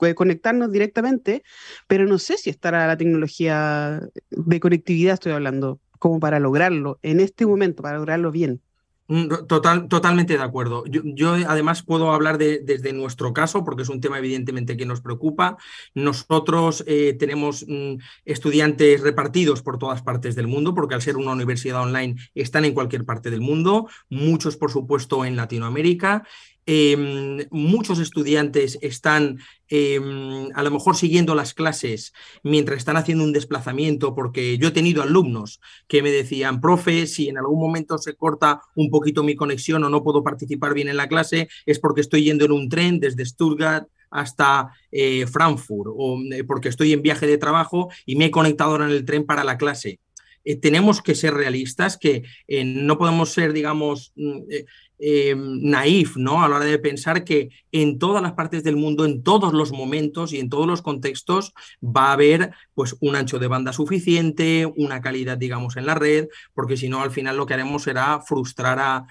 [0.00, 1.44] eh, conectarnos directamente,
[1.86, 7.20] pero no sé si estará la tecnología de conectividad, estoy hablando, como para lograrlo en
[7.20, 8.60] este momento, para lograrlo bien.
[9.08, 10.84] Mm, total, totalmente de acuerdo.
[10.86, 15.00] Yo, además puedo hablar de, desde nuestro caso, porque es un tema evidentemente que nos
[15.00, 15.56] preocupa.
[15.94, 21.32] Nosotros eh, tenemos mm, estudiantes repartidos por todas partes del mundo, porque al ser una
[21.32, 26.24] universidad online están en cualquier parte del mundo, muchos por supuesto en Latinoamérica
[26.68, 33.32] Em, muchos estudiantes están em, a lo mejor siguiendo las clases mientras están haciendo un
[33.32, 38.14] desplazamiento, porque yo he tenido alumnos que me decían, profe, si en algún momento se
[38.14, 42.00] corta un poquito mi conexión o no puedo participar bien en la clase, es porque
[42.00, 47.02] estoy yendo en un tren desde Stuttgart hasta eh, Frankfurt o eh, porque estoy en
[47.02, 50.00] viaje de trabajo y me he conectado ahora en el tren para la clase.
[50.44, 52.22] Eh, tenemos que ser realistas, que
[52.64, 54.42] no podemos ser, digamos, mm,
[54.98, 56.42] eh, naif, ¿no?
[56.42, 59.70] A la hora de pensar que en todas las partes del mundo, en todos los
[59.72, 64.72] momentos y en todos los contextos va a haber pues un ancho de banda suficiente,
[64.76, 68.20] una calidad, digamos, en la red, porque si no, al final lo que haremos será
[68.20, 69.06] frustrar a,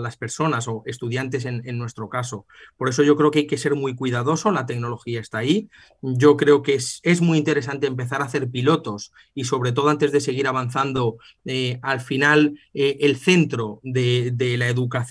[0.00, 2.46] las personas o estudiantes en, nuestro caso.
[2.76, 5.68] Por eso yo creo que hay que ser muy cuidadoso, la tecnología está ahí.
[6.00, 10.20] Yo creo que es, muy interesante empezar a hacer pilotos y sobre todo antes de
[10.20, 15.07] seguir avanzando, eh, al final eh, el centro de, de la educación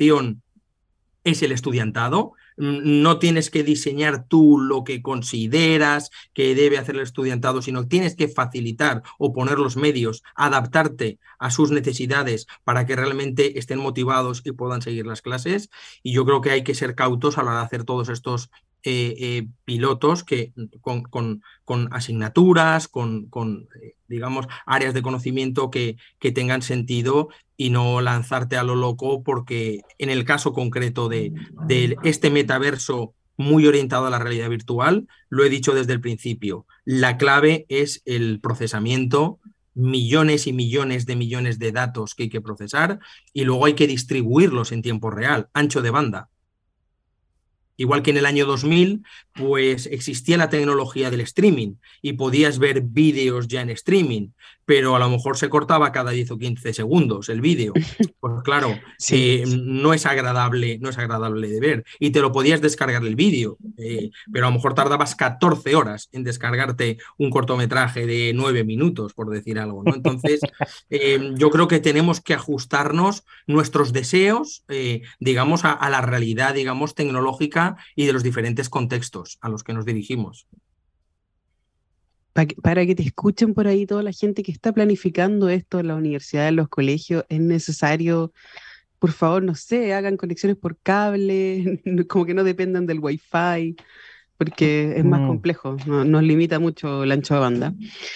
[1.24, 2.34] es el estudiantado.
[2.58, 7.88] Mm, no tienes que diseñar tú lo que consideras que debe hacer el estudiantado, sino
[7.88, 13.80] tienes que facilitar o poner los medios, adaptarte a sus necesidades para que realmente estén
[13.80, 15.70] motivados y puedan seguir las clases.
[16.02, 18.50] Y yo creo que hay que ser cautos a la hora de hacer todos estos
[18.90, 25.70] eh, eh, pilotos que, con, con, con asignaturas, con, con eh, digamos, áreas de conocimiento
[25.70, 31.10] que, que, tengan sentido y no lanzarte a lo loco porque en el caso concreto
[31.10, 31.34] de,
[31.68, 36.66] de este metaverso muy orientado a la realidad virtual, lo he dicho desde el principio,
[36.86, 39.42] la clave es el procesamiento,
[39.74, 43.00] millones y millones de millones de datos que hay que procesar
[43.34, 46.30] y luego hay que distribuirlos en tiempo real, ancho de banda.
[47.78, 52.82] Igual que en el año 2000, pues existía la tecnología del streaming y podías ver
[52.82, 54.30] vídeos ya en streaming,
[54.68, 57.74] pero a lo mejor se cortaba cada 10 o 15 segundos el vídeo.
[58.20, 58.76] Pues claro,
[59.12, 61.86] eh, no es agradable, no es agradable de ver.
[62.00, 66.10] Y te lo podías descargar el vídeo, eh, pero a lo mejor tardabas 14 horas
[66.12, 69.84] en descargarte un cortometraje de 9 minutos, por decir algo.
[69.84, 69.94] ¿no?
[69.94, 70.42] Entonces,
[70.90, 74.66] eh, yo creo que tenemos que ajustarnos nuestros deseos,
[75.20, 79.86] digamos, a la realidad, digamos, tecnológica y de los diferentes contextos a los que nos
[79.86, 80.48] dirigimos.
[82.62, 85.96] Para que, te escuchen por ahí toda la gente que está planificando esto en la
[85.96, 88.32] universidad, en los colegios, es necesario,
[89.00, 93.76] por favor, no sé, hagan conexiones por cable, como que no dependan del wifi
[94.38, 95.28] porque es más mm.
[95.28, 97.72] complejo, nos limita mucho el ancho de banda.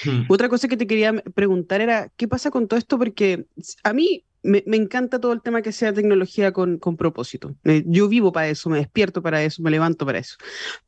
[0.05, 0.25] Mm.
[0.27, 2.99] Otra cosa que te quería preguntar era, ¿qué pasa con todo esto?
[2.99, 3.47] Porque
[3.83, 7.55] a mí me, encanta todo el tema que sea tecnología con, propósito.
[7.63, 10.37] Eh, yo vivo para eso, me despierto para eso, me levanto para eso.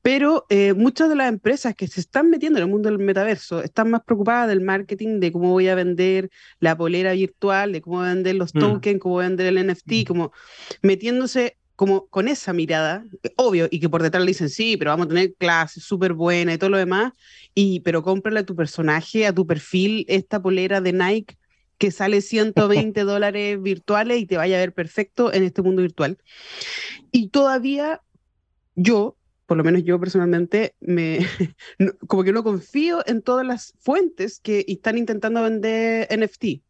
[0.01, 3.61] Pero eh, muchas de las empresas que se están metiendo en el mundo del metaverso
[3.61, 7.97] están más preocupadas del marketing, de cómo voy a vender la polera virtual, de cómo
[7.97, 8.59] voy a vender los mm.
[8.59, 10.03] tokens, cómo voy a vender el NFT, mm.
[10.05, 10.31] como
[10.81, 13.03] metiéndose como con esa mirada,
[13.35, 16.55] obvio, y que por detrás le dicen, sí, pero vamos a tener clases súper buenas
[16.55, 17.13] y todo lo demás,
[17.55, 21.35] y, pero cómprale a tu personaje, a tu perfil, esta polera de Nike
[21.83, 26.17] que sale 120 dólares virtuales y te vaya a ver perfecto en este mundo virtual.
[27.11, 28.01] Y todavía
[28.75, 31.19] yo, por lo menos yo personalmente, me,
[32.07, 36.63] como que no confío en todas las fuentes que están intentando vender NFT.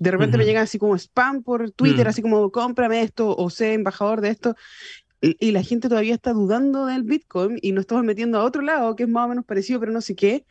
[0.00, 2.08] De repente me llegan así como spam por Twitter, mm.
[2.08, 4.56] así como cómprame esto o sé embajador de esto.
[5.20, 8.96] Y, la gente todavía está dudando del Bitcoin y nos estamos metiendo a otro lado
[8.96, 10.44] que es más o menos parecido, pero no sé qué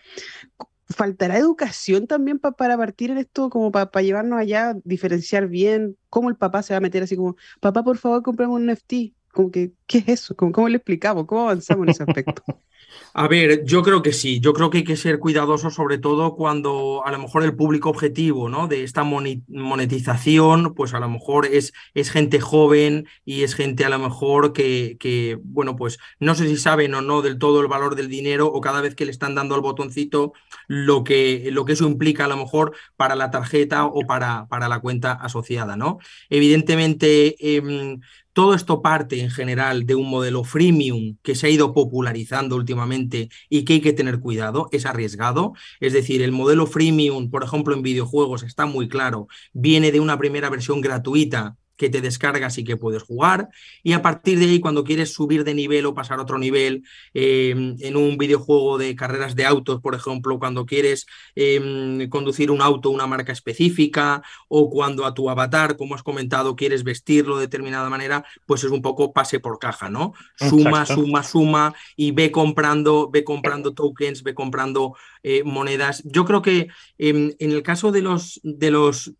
[0.91, 6.37] faltará educación también para partir en esto, como para llevarnos allá, diferenciar bien cómo el
[6.37, 9.13] papá se va a meter así como, papá, por favor, compramos un NFT.
[9.31, 10.35] Como que, ¿qué es eso?
[10.35, 11.25] ¿Cómo, le explicamos?
[11.25, 12.43] ¿Cómo avanzamos en ese aspecto?
[13.13, 16.35] A ver, yo creo que sí, yo creo que hay que ser cuidadoso sobre todo
[16.35, 18.67] cuando a lo mejor el público objetivo ¿no?
[18.67, 23.89] de esta monetización, pues a lo mejor es, es gente joven y es gente a
[23.89, 27.67] lo mejor que, que, bueno, pues no sé si saben o no del todo el
[27.67, 30.33] valor del dinero o cada vez que le están dando al botoncito
[30.67, 34.69] lo que, lo que eso implica a lo mejor para la tarjeta o para, para
[34.69, 35.99] la cuenta asociada, ¿no?
[36.29, 37.55] Evidentemente...
[37.57, 37.99] Em,
[38.33, 43.29] todo esto parte en general de un modelo freemium que se ha ido popularizando últimamente
[43.49, 45.53] y que hay que tener cuidado, es arriesgado.
[45.79, 50.17] Es decir, el modelo freemium, por ejemplo, en videojuegos está muy claro, viene de una
[50.17, 53.49] primera versión gratuita que te descargas y que puedes jugar.
[53.81, 56.83] Y a partir de ahí, cuando quieres subir de nivel o pasar a otro nivel
[57.15, 62.61] em, en un videojuego de carreras de autos, por ejemplo, cuando quieres em, conducir un
[62.61, 67.47] auto, una marca específica, o cuando a tu avatar, como has comentado, quieres vestirlo de
[67.47, 70.13] determinada manera, pues es un poco pase por caja, ¿no?
[70.35, 76.03] Suma, suma, suma y ve comprando, ve comprando tokens, ve comprando eh, monedas.
[76.05, 76.67] Yo creo que
[76.99, 79.15] em, en el caso de los, de los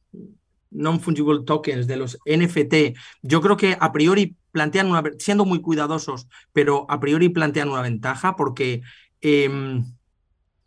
[0.71, 6.27] non-fungible tokens, de los NFT, yo creo que a priori plantean una, siendo muy cuidadosos,
[6.53, 8.81] pero a priori plantean una ventaja porque
[9.21, 9.83] em,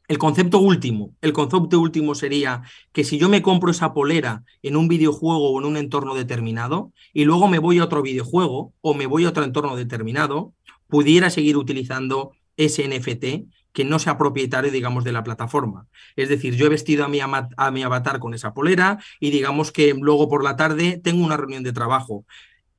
[0.07, 2.63] el concepto último, el concepto último sería
[2.93, 6.93] que si yo me compro esa polera en un videojuego o en un entorno determinado
[7.13, 10.53] y luego me voy a otro videojuego o me voy a otro entorno determinado,
[10.89, 15.89] pudiera seguir utilizando ese NFT que no sea propietario, digamos, de la plataforma.
[16.17, 19.73] Es decir, yo he vestido a mi, a mi avatar con esa polera y digamos
[19.73, 22.25] que luego por la tarde tengo una reunión de trabajo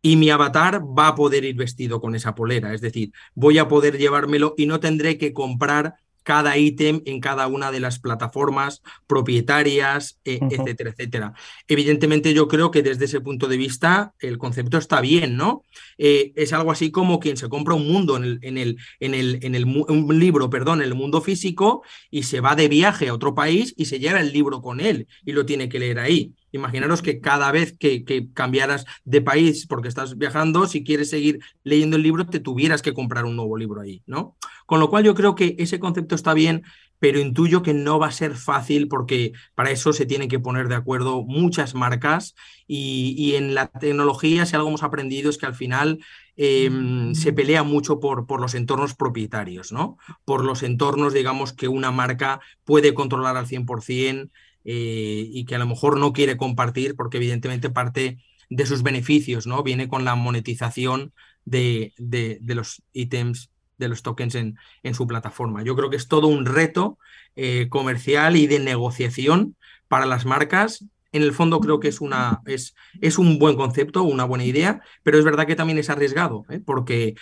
[0.01, 2.73] y mi avatar va a poder ir vestido con esa polera.
[2.73, 7.45] Es decir, voy a poder llevármelo y no tendré que comprar cada ítem en cada
[7.45, 11.33] una de las plataformas propietarias, e, etcétera, etcétera.
[11.67, 15.61] Evidentemente yo creo que desde ese punto de vista el concepto está bien, ¿no?
[15.99, 19.13] Eh, es algo así como quien se compra un mundo en el, en el, en
[19.13, 23.09] el, en el un libro, perdón, en el mundo físico y se va de viaje
[23.09, 25.99] a otro país y se lleva el libro con él y lo tiene que leer
[25.99, 26.33] ahí.
[26.55, 31.97] Imaginaros que cada vez que, cambiaras de país porque estás viajando, si quieres seguir leyendo
[31.97, 34.38] el libro, te tuvieras que comprar un nuevo libro ahí, ¿no?
[34.65, 36.63] Con lo cual yo creo que ese concepto está bien,
[36.99, 40.69] pero intuyo que no va a ser fácil porque para eso se tienen que poner
[40.69, 42.36] de acuerdo muchas marcas
[42.67, 45.99] y, en la tecnología si algo hemos aprendido es que al final
[46.38, 49.97] em, se pelea mucho por, por, los entornos propietarios, ¿no?
[50.23, 54.32] Por los entornos, digamos, que una marca puede controlar al 100%,
[54.67, 58.17] eh, y que a lo mejor no quiere compartir porque evidentemente parte
[58.49, 59.62] de sus beneficios, ¿no?
[59.62, 61.13] Viene con la monetización
[61.45, 65.63] de, de, los ítems, de los tokens en, en, su plataforma.
[65.63, 66.97] Yo creo que es todo un reto
[67.35, 69.55] eh, comercial y de negociación
[69.88, 70.85] para las marcas.
[71.11, 74.81] En el fondo creo que es, una, es, es un buen concepto, una buena idea,
[75.03, 76.59] pero es verdad que también es arriesgado, ¿eh?
[76.59, 77.15] porque,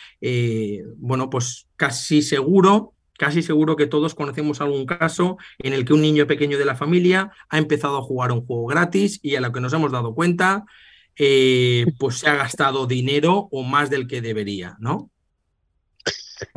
[0.98, 6.02] bueno, pues casi seguro Casi seguro que todos conocemos algún caso en el que un
[6.02, 9.52] niño pequeño de la familia ha empezado a jugar un juego gratis y a lo
[9.52, 10.66] que nos hemos dado cuenta,
[11.16, 15.12] eh, pues se ha gastado dinero o más del que debería, ¿no?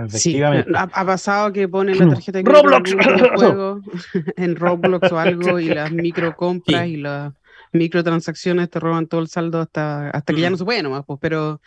[0.08, 2.96] Sí, ha, pasado que pone la tarjeta de Roblox.
[4.36, 7.32] en Roblox o algo y las microcompras y las
[7.72, 11.18] microtransacciones te roban todo el saldo hasta, hasta que ya no se puede nomás, pues,
[11.20, 11.60] pero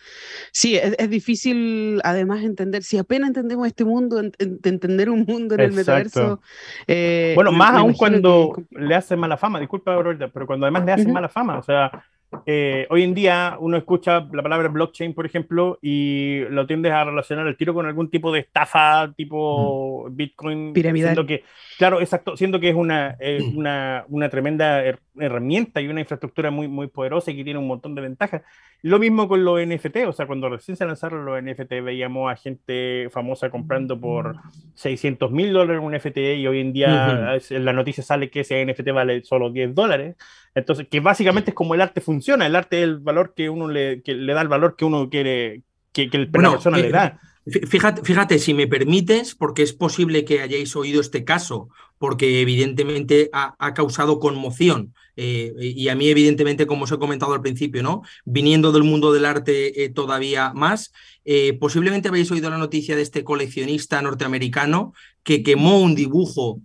[0.52, 5.72] sí, es, difícil además entender, si apenas entendemos este mundo, entender un mundo en el
[5.72, 6.40] metaverso.
[6.86, 9.96] Eh, bueno, más aún cuando le hace mala fama, disculpa,
[10.32, 12.04] pero cuando además le hace mala fama, o sea,
[12.46, 17.04] eh, hoy en día uno escucha la palabra blockchain, por ejemplo, y lo tiendes a
[17.04, 20.72] relacionar el tiro con algún tipo de estafa tipo Bitcoin.
[20.72, 21.26] Piramidal.
[21.26, 21.44] que,
[21.80, 23.16] claro, exacto, siendo que es una,
[23.54, 24.84] una, una, tremenda
[25.18, 28.42] herramienta y una infraestructura muy, muy poderosa y que tiene un montón de ventajas.
[28.82, 32.36] Lo mismo con los NFT, o sea, cuando recién se lanzaron los NFT veíamos a
[32.36, 34.36] gente famosa comprando por
[34.74, 38.62] 600 mil dólares un NFT y hoy en día en la noticia sale que ese
[38.62, 40.16] NFT vale solo 10 dólares.
[40.54, 43.68] Entonces, que básicamente es como el arte funciona, el arte es el valor que uno
[43.68, 45.62] le, que le da el valor que uno quiere,
[45.94, 47.18] que, que la persona le da.
[47.46, 53.30] Fíjate, fíjate, si me permites, porque es posible que hayáis oído este caso, porque evidentemente
[53.32, 54.94] ha, ha causado conmoción.
[55.22, 58.00] Eh, y a mí, evidentemente, como os he comentado al principio, ¿no?
[58.24, 60.92] Viniendo del mundo del arte eh, todavía más,
[61.26, 66.62] eh, posiblemente habéis oído la noticia de este coleccionista norteamericano que quemó un dibujo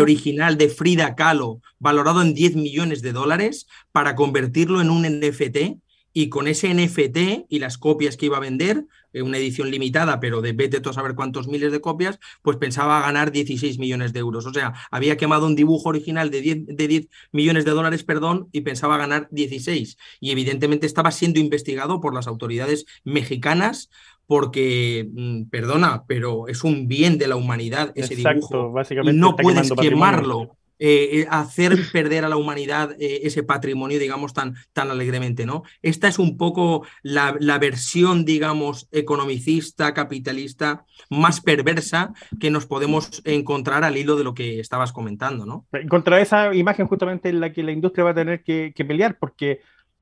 [0.00, 5.76] original de Frida Kahlo valorado en 10 millones de dólares para convertirlo en un NFT
[6.12, 10.20] y con ese NFT y las copias que iba a vender, eh, una edición limitada,
[10.20, 14.20] pero de vete a saber cuántos miles de copias, pues pensaba ganar 16 millones de
[14.20, 14.46] euros.
[14.46, 18.48] O sea, había quemado un dibujo original de 10, de 10 millones de dólares, perdón,
[18.52, 19.98] y pensaba ganar 16.
[20.20, 23.90] Y evidentemente estaba siendo investigado por las autoridades mexicanas
[24.26, 28.70] porque, mm, perdona, pero es un bien de la humanidad ese dibujo.
[28.70, 34.32] Básicamente y no puedes quemarlo eh, hacer perder a la humanidad eh, ese patrimonio, digamos,
[34.32, 35.62] tan, tan alegremente, ¿no?
[35.82, 43.20] Esta es un poco la, la, versión, digamos, economicista, capitalista, más perversa que nos podemos
[43.24, 45.66] encontrar al hilo de lo que estabas comentando, ¿no?
[45.90, 49.60] Contra esa imagen justamente en la que la industria va a tener que pelear, porque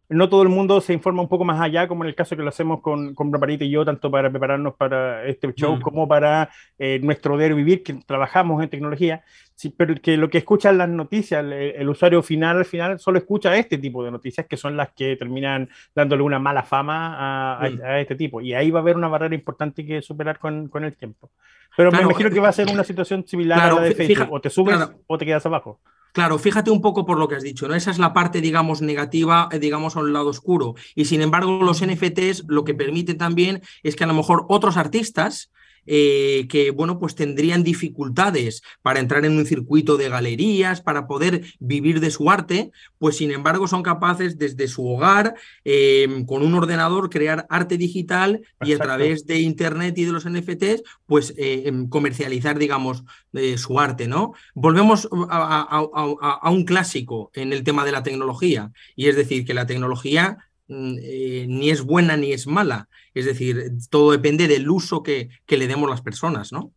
[0.08, 2.42] no todo el mundo se informa un poco más allá, como en el caso que
[2.42, 5.80] lo hacemos con, con y yo, tanto para prepararnos para este show mm.
[5.80, 9.22] como para eh, nuestro diario vivir, que trabajamos en tecnología,
[9.54, 13.54] sí, pero que lo que escuchan las noticias, el, usuario final al final solo escucha
[13.56, 17.80] este tipo de noticias, que son las que terminan dándole una mala fama a, mm.
[18.00, 18.40] este tipo.
[18.40, 21.30] Y ahí va a haber una barrera importante que superar con, con el tiempo.
[21.76, 24.40] Pero me imagino que va a ser una situación similar a la de Facebook, o
[24.40, 25.78] te subes o te quedas abajo.
[26.12, 27.74] Claro, fíjate un poco por lo que has dicho, ¿no?
[27.74, 30.74] Esa es la parte, digamos, negativa, eh, digamos, a un lado oscuro.
[30.94, 34.76] Y sin embargo, los NFTs lo que permiten también es que a lo mejor otros
[34.76, 35.50] artistas
[35.90, 41.44] eh, que, bueno, pues tendrían dificultades para entrar en un circuito de galerías, para poder
[41.60, 46.54] vivir de su arte, pues sin embargo son capaces desde su hogar, em, con un
[46.54, 51.62] ordenador, crear arte digital y a través de Internet y de los NFTs, pues eh,
[51.66, 54.34] em, comercializar, digamos, eh, su arte, ¿no?
[54.54, 59.66] Volvemos a un clásico en el tema de la tecnología, y es decir, que la
[59.66, 62.88] tecnología eh, ni es buena ni es mala.
[63.14, 66.72] Es decir, todo depende del uso que, que le demos las personas, ¿no?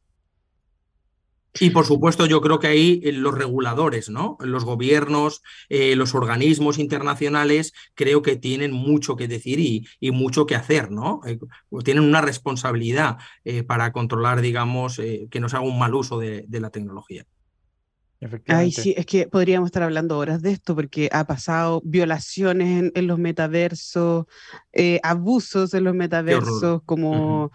[1.59, 4.37] Y por supuesto, yo creo que ahí eh, los reguladores, ¿no?
[4.39, 10.55] Los gobiernos, eh, los organismos internacionales, creo que tienen mucho que decir y, mucho que
[10.55, 11.19] hacer, ¿no?
[11.25, 11.39] Eh,
[11.83, 13.17] tienen una responsabilidad
[13.67, 17.25] para controlar, digamos, que no se haga un mal uso de, la tecnología.
[18.47, 23.07] Ay, sí, es que podríamos estar hablando horas de esto porque ha pasado violaciones en,
[23.07, 24.25] los metaversos,
[25.01, 27.51] abusos en los metaversos, como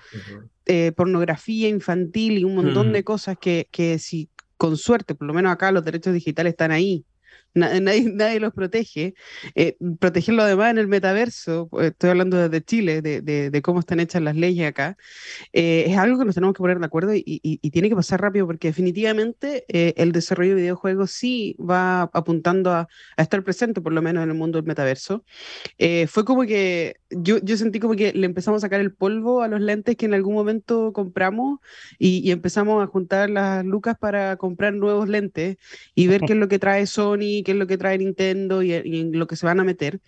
[0.65, 5.35] eh, pornografía infantil y un montón de cosas que, que si con suerte, por lo
[5.35, 7.05] menos acá los derechos digitales están ahí,
[7.57, 9.15] nadie, nadie, los protege.
[9.55, 14.01] Eh, protegerlo además en el metaverso, pues, estoy hablando desde Chile, de, de, cómo están
[14.01, 14.97] hechas las leyes acá,
[15.53, 18.21] eh, es algo que nos tenemos que poner de acuerdo y, y, tiene que pasar
[18.21, 23.81] rápido porque definitivamente eh, el desarrollo de videojuegos sí va apuntando a, a, estar presente,
[23.81, 25.25] por lo menos en el mundo del metaverso.
[26.09, 29.49] fue como que yo, yo sentí como que le empezamos a sacar el polvo a
[29.49, 31.61] los lentes que en algún momento compramos
[31.99, 35.57] y, empezamos a juntar las lucas para comprar nuevos lentes
[35.95, 38.73] y ver qué es lo que trae Sony, qué es lo que trae Nintendo y,
[38.73, 40.01] en lo que se van a meter.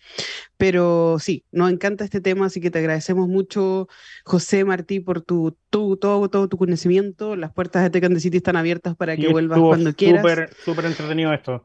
[0.57, 3.89] Pero sí, nos encanta este tema, así que te agradecemos mucho,
[4.25, 7.37] José Martí, por tu, tu todo, todo tu conocimiento.
[7.37, 10.23] Las puertas de Tech City están abiertas para que vuelvas cuando quieras.
[10.23, 11.65] Súper, súper entretenido esto.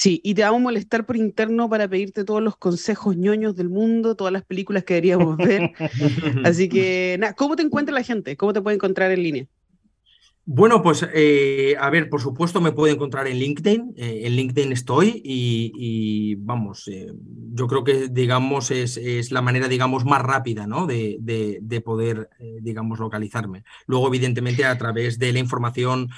[0.00, 3.68] Sí, y te vamos a molestar por interno para pedirte todos los consejos ñoños del
[3.68, 5.72] mundo, todas las películas que deberíamos ver.
[6.44, 8.36] Así que, nada, ¿cómo te encuentra la gente?
[8.36, 9.46] ¿Cómo te puede encontrar en línea?
[10.50, 14.72] Bueno, pues eh, a ver, por supuesto me puede encontrar en LinkedIn, eh, en LinkedIn
[14.72, 17.12] estoy y, vamos, eh,
[17.52, 20.86] yo creo que digamos es, la manera digamos más rápida ¿no?
[20.86, 22.30] de, de, poder
[22.62, 23.64] digamos localizarme.
[23.86, 26.08] Luego evidentemente a través de la información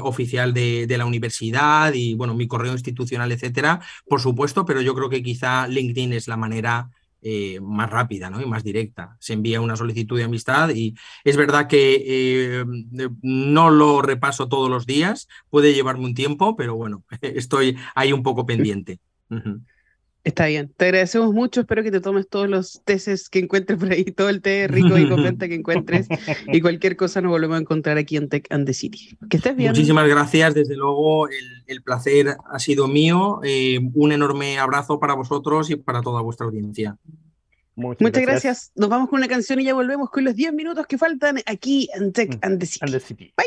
[0.00, 4.94] oficial de, de, la universidad y bueno, mi correo institucional, etcétera, por supuesto, pero yo
[4.94, 6.90] creo que quizá LinkedIn es la manera
[7.22, 8.40] eh, más rápida ¿no?
[8.40, 9.16] y más directa.
[9.20, 10.94] Se envía una solicitud de amistad y
[11.24, 12.64] es verdad que eh,
[13.22, 18.22] no lo repaso todos los días, puede llevarme un tiempo, pero bueno, estoy ahí un
[18.22, 19.00] poco pendiente.
[20.22, 23.90] Está bien, te agradecemos mucho, espero que te tomes todos los teces que encuentres por
[23.90, 26.08] ahí, todo el té rico y completo que encuentres
[26.48, 29.16] y cualquier cosa nos volvemos a encontrar aquí en Tech and the City.
[29.30, 29.70] Que estés bien.
[29.70, 35.70] Muchísimas gracias, desde luego el, placer ha sido mío, eh, un enorme abrazo para vosotros
[35.70, 36.98] y para toda vuestra audiencia.
[37.74, 38.72] Muchas, gracias.
[38.74, 41.88] Nos vamos con una canción y ya volvemos con los 10 minutos que faltan aquí
[41.94, 43.32] en Tech mm, and the City.
[43.38, 43.46] Bye.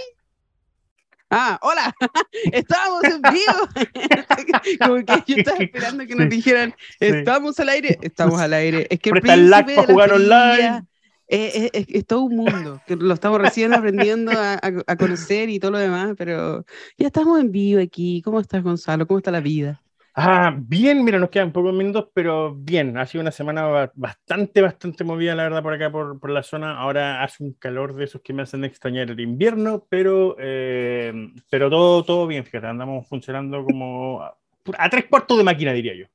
[1.35, 1.95] Ah, hola,
[2.51, 4.77] estábamos en vivo.
[4.85, 8.85] Como que yo estaba esperando que nos dijeran, estamos al aire, estamos al aire.
[8.91, 10.83] Es que el príncipe de jugar online.
[11.27, 15.79] Es, todo un mundo, que lo estamos recién aprendiendo a, a, conocer y todo lo
[15.79, 16.63] demás, pero
[16.95, 18.21] ya estamos en vivo aquí.
[18.23, 19.07] ¿Cómo estás, Gonzalo?
[19.07, 19.81] ¿Cómo está la vida?
[20.15, 25.03] Ah, bien, mira, nos quedan pocos minutos, pero bien, ha sido una semana bastante, bastante
[25.03, 26.77] movida, la verdad, por acá, por, por la zona.
[26.77, 31.11] Ahora hace un calor de esos que me hacen extrañar el invierno, pero, eh,
[31.49, 36.05] pero todo, todo bien, fíjate, andamos funcionando como a tres cuartos de máquina, diría yo.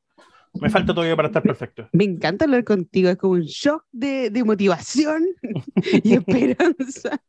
[0.60, 1.88] Me falta todavía para estar perfecto.
[1.92, 5.24] Me encanta hablar contigo, es como un shock de, de motivación
[6.04, 7.20] y esperanza.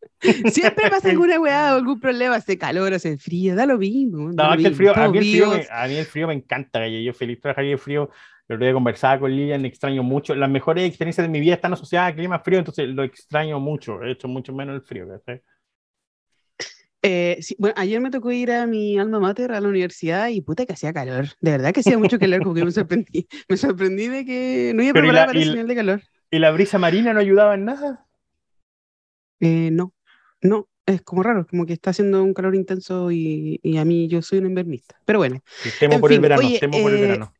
[0.51, 4.31] Siempre pasa alguna weá o algún problema, hace calor, hace frío, da lo mismo.
[4.31, 6.87] No, que el frío, a, mí el frío me, a mí el frío me encanta,
[6.87, 8.09] yo feliz trabajar en el frío.
[8.47, 10.33] El otro día conversaba con Lilian, extraño mucho.
[10.33, 14.01] Las mejores experiencias de mi vida están asociadas al clima frío, entonces lo extraño mucho.
[14.01, 15.05] He hecho mucho menos el frío.
[15.23, 15.43] ¿sabes?
[17.01, 20.65] Eh, bueno, ayer me tocó ir a mi alma mater a la universidad y puta
[20.65, 21.27] que hacía calor.
[21.39, 23.27] De verdad que hacía mucho calor, como que me sorprendí.
[23.49, 26.01] Me sorprendí de que no iba preparada para ese nivel de calor.
[26.31, 28.05] ¿Y la brisa marina no ayudaba en nada?
[29.39, 29.93] Eh, no,
[30.41, 34.07] no, es como raro, como que está haciendo un calor intenso y, y a mí
[34.07, 34.99] yo soy un invernista.
[35.05, 35.41] Pero bueno.
[35.79, 37.33] temo por el verano, temo por el eh, verano.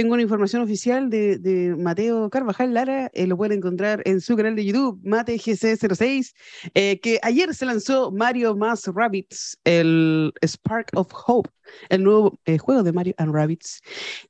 [0.00, 4.56] Tengo una información oficial de, Mateo Carvajal Lara, eh, lo pueden encontrar en su canal
[4.56, 6.32] de YouTube, MateGC06,
[6.72, 11.50] eh, que ayer se lanzó Mario más Rabbits, el Spark of Hope,
[11.90, 13.82] el nuevo eh, juego de Mario and Rabbits.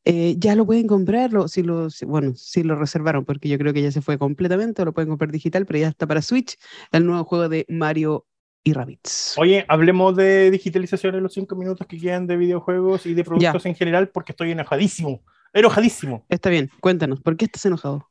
[0.04, 3.92] ya lo pueden comprarlo, si lo, bueno, si lo reservaron, porque yo creo que ya
[3.92, 6.58] se fue completamente, lo pueden comprar digital, pero ya está para Switch,
[6.90, 8.26] el nuevo juego de Mario
[8.64, 9.36] y Rabbits.
[9.38, 13.66] Oye, hablemos de digitalización en los cinco minutos que quedan de videojuegos y de productos
[13.66, 15.22] en general, porque estoy enojadísimo.
[15.52, 16.24] Enojadísimo.
[16.28, 18.08] Está bien, cuéntanos, ¿por qué estás enojado?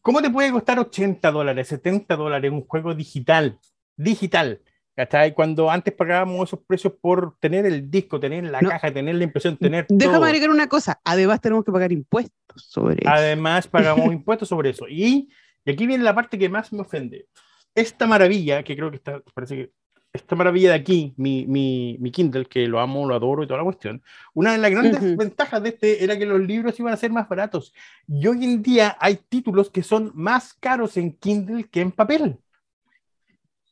[0.00, 3.58] ¿Cómo te puede costar 80 dólares, 70 dólares un juego digital?
[3.96, 4.60] Digital.
[4.94, 5.32] ¿Cachai?
[5.32, 9.56] Cuando antes pagábamos esos precios por tener el disco, tener la caja, tener la impresión,
[9.56, 9.86] tener.
[9.88, 11.00] Déjame agregar una cosa.
[11.02, 13.10] Además, tenemos que pagar impuestos sobre eso.
[13.10, 14.86] Además, pagamos impuestos sobre eso.
[14.86, 15.30] Y,
[15.64, 17.26] y, aquí viene la parte que más me ofende.
[17.74, 19.72] Esta maravilla, que creo que está, parece que
[20.12, 23.58] esta maravilla de aquí, mi, mi, mi, Kindle, que lo amo, lo adoro y toda
[23.58, 24.02] la cuestión,
[24.34, 27.28] una de las grandes ventajas de este era que los libros iban a ser más
[27.28, 27.72] baratos.
[28.06, 32.38] Y hoy en día hay títulos que son más caros en Kindle que en papel.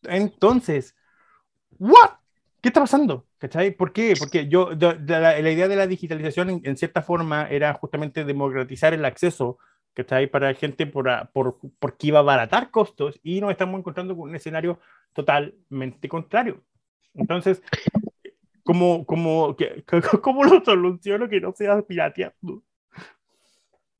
[0.02, 0.96] Entonces,
[1.78, 2.12] ¿what?
[2.60, 3.26] ¿Qué está pasando?
[3.38, 3.70] ¿Cachai?
[3.70, 4.14] ¿Por qué?
[4.18, 9.58] Porque yo, la, idea de la digitalización en, cierta forma era justamente democratizar el acceso,
[9.94, 10.26] ¿cachai?
[10.26, 14.36] Para gente por, por, porque iba a abaratar costos y nos estamos encontrando con un
[14.36, 14.80] escenario
[15.12, 16.62] totalmente contrario.
[17.14, 17.62] Entonces,
[18.64, 19.56] ¿cómo, cómo,
[20.22, 22.62] cómo lo soluciono que no sea pirateando?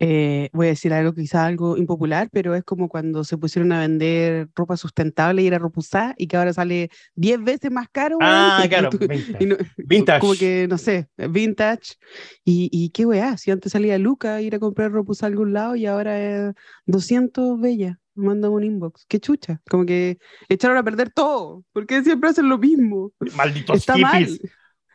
[0.03, 3.80] Eh, voy a decir algo quizá algo impopular, pero es como cuando se pusieron a
[3.80, 8.16] vender ropa sustentable y era ropa usada y que ahora sale 10 veces más caro.
[8.22, 8.88] Ah, claro,
[9.76, 10.20] vintage.
[10.20, 11.96] Como que, no sé, vintage.
[12.46, 15.53] Y, y qué weá, si antes salía Luca ir a comprar ropa usada a algún
[15.53, 16.55] lado y ahora es
[16.86, 17.98] 200 bella.
[18.14, 19.07] Manda un inbox.
[19.07, 19.61] Qué chucha.
[19.70, 21.64] Como que echaron a perder todo.
[21.72, 23.12] porque siempre hacen lo mismo?
[23.36, 24.40] Malditos Está hippies.
[24.42, 24.51] Mal.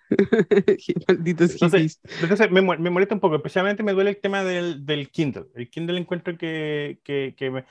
[1.26, 5.47] entonces, entonces me, me, molesta un poco, especialmente me duele el tema del, del Kindle.
[5.56, 7.64] El Kindle encuentro que, que, que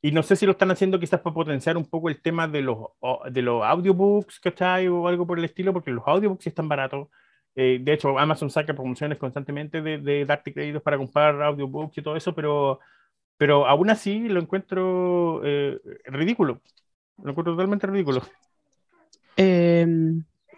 [0.00, 2.62] y no sé si lo están haciendo quizás para potenciar un poco el tema de
[2.62, 2.78] los,
[3.32, 4.86] de los audiobooks, ¿cachai?
[4.88, 7.08] O algo por el estilo, porque los audiobooks están baratos.
[7.56, 12.02] Eh, de hecho, Amazon saca promociones constantemente de, de, darte créditos para comprar audiobooks y
[12.02, 12.78] todo eso, pero,
[13.36, 16.60] pero aún así lo encuentro eh, ridículo.
[17.20, 18.22] Lo encuentro totalmente ridículo.
[19.36, 19.84] Eh,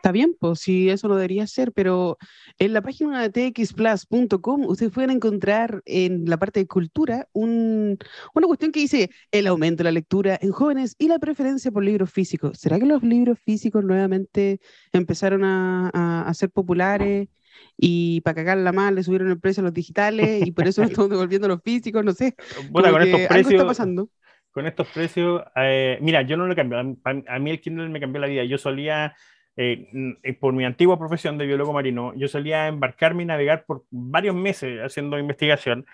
[0.01, 2.16] Está bien, pues sí, eso lo debería ser, pero
[2.59, 7.98] en la página de txplus.com ustedes pueden encontrar en la parte de cultura un,
[8.32, 11.84] una cuestión que dice el aumento de la lectura en jóvenes y la preferencia por
[11.84, 12.57] libros físicos.
[12.57, 14.61] ¿Será que los libros físicos nuevamente
[14.94, 17.28] empezaron a, a, ser populares
[17.76, 20.90] y para cagarla mal le subieron el precio a los digitales y por eso nos
[20.92, 22.03] estamos devolviendo los físicos?
[22.03, 22.36] No sé.
[22.70, 23.53] Bueno, con estos precios.
[23.53, 24.09] Está pasando.
[24.51, 26.78] Con estos precios, eh, mira, yo no lo cambio.
[26.78, 28.44] A, a mí el Kindle me cambió la vida.
[28.44, 29.14] Yo solía
[29.57, 29.88] eh,
[30.22, 34.34] eh, por mi antigua profesión de biólogo marino, yo solía embarcarme y navegar por varios
[34.34, 35.86] meses haciendo investigación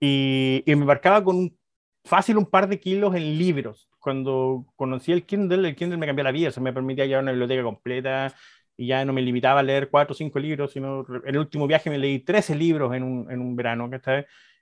[0.00, 1.56] y, me embarcaba con
[2.04, 3.88] fácil un par de kilos en libros.
[3.98, 7.32] Cuando conocí el Kindle, el Kindle me cambió la vida, se me permitía llevar una
[7.32, 8.34] biblioteca completa
[8.76, 11.90] y ya no me limitaba a leer cuatro o cinco libros, sino el último viaje
[11.90, 13.90] me leí 13 libros en un, en un verano,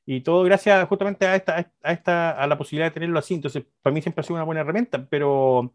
[0.07, 3.35] Y todo gracias justamente a esta, a esta, a la posibilidad de tenerlo así.
[3.35, 5.75] Entonces, para mí siempre ha sido una buena herramienta, pero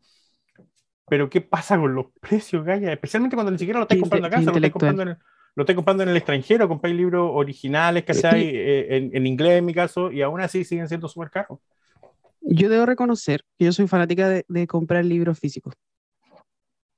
[1.11, 2.93] pero ¿qué pasa con los precios, Gaya?
[2.93, 5.17] Especialmente cuando ni siquiera lo estás comprando acá, lo estás comprando, en el,
[5.55, 9.73] lo comprando en el extranjero, compráis libros originales que hay eh, en, inglés en mi
[9.73, 11.59] caso, y aún así siguen siendo súper caros.
[12.39, 15.73] Yo debo reconocer que yo soy fanática de, de comprar libros físicos.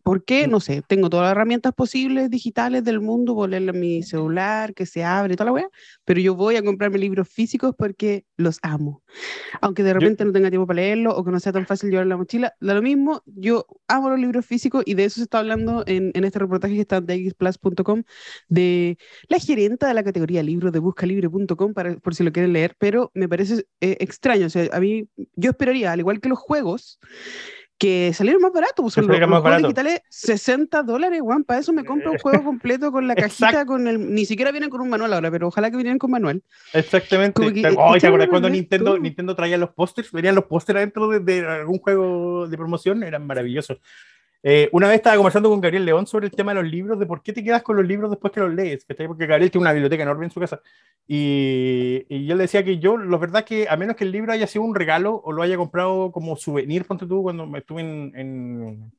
[0.03, 0.47] ¿Por qué?
[0.47, 4.73] No sé, tengo todas las herramientas posibles digitales del mundo, por leerlo en mi celular,
[4.73, 5.69] que se abre, toda la weá,
[6.03, 9.01] pero yo voy a comprarme libros físicos porque los amo.
[9.61, 12.07] Aunque de repente no tenga tiempo para leerlo o que no sea tan fácil llevar
[12.07, 15.39] la mochila, da lo mismo, yo amo los libros físicos y de eso se está
[15.39, 18.03] hablando en, en este reportaje que está en xplus.com
[18.49, 18.97] de
[19.29, 23.29] la gerenta de la categoría libros de buscalibre.com por si lo quieren leer, pero me
[23.29, 26.99] parece eh, extraño, o sea, a mí yo esperaría, al igual que los juegos,
[27.77, 32.11] que salieron más baratos, pues los, juegos digitales 60 dólares, Juan, para eso me compro
[32.11, 35.31] un juego completo con la cajita, con el, ni siquiera vienen con un manual ahora,
[35.31, 36.41] pero ojalá que vinieran con manual.
[36.71, 37.41] Exactamente.
[37.77, 40.11] oh, ¿te acuerdas cuando Nintendo, Nintendo traía los pósters?
[40.11, 43.79] Venían los pósters adentro de, de, algún juego de promoción, eran maravillosos.
[44.45, 47.05] Eh, una vez estaba conversando con Gabriel León sobre el tema de los libros, de
[47.05, 49.71] por qué te quedas con los libros después que los lees, porque Gabriel tiene una
[49.71, 50.61] biblioteca enorme en su casa.
[51.07, 54.33] Y, y yo le decía que yo, la verdad que a menos que el libro
[54.33, 58.11] haya sido un regalo o lo haya comprado como souvenir, ponte tú, cuando estuve en,
[58.15, 58.91] en,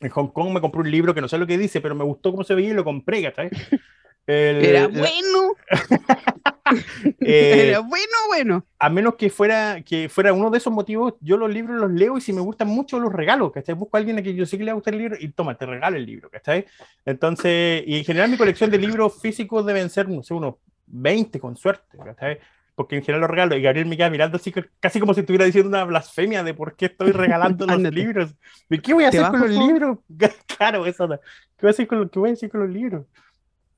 [0.00, 2.04] en Hong Kong, me compré un libro que no sé lo que dice, pero me
[2.04, 3.32] gustó cómo se veía y lo compré,
[4.26, 4.64] ¿sabes?
[4.64, 5.54] Era bueno.
[7.20, 8.66] Eh, Era bueno, bueno.
[8.78, 12.16] A menos que fuera, que fuera uno de esos motivos, yo los libros los leo
[12.16, 13.74] y si me gustan mucho los regalo, ¿cachai?
[13.74, 15.66] Busco a alguien a quien yo sé que le gusta el libro y toma, te
[15.66, 16.66] regalo el libro, ¿cachai?
[17.04, 20.56] Entonces, y en general mi colección de libros físicos deben ser, no sé, unos
[20.86, 22.38] 20 con suerte, ¿cachai?
[22.74, 25.44] Porque en general los regalo y Gabriel me queda mirando así, casi como si estuviera
[25.44, 28.34] diciendo una blasfemia de por qué estoy regalando los libros.
[28.68, 29.98] ¿De qué voy a hacer con los libros?
[30.46, 31.08] claro, eso.
[31.08, 33.06] ¿Qué voy a hacer con, qué voy a hacer con los libros?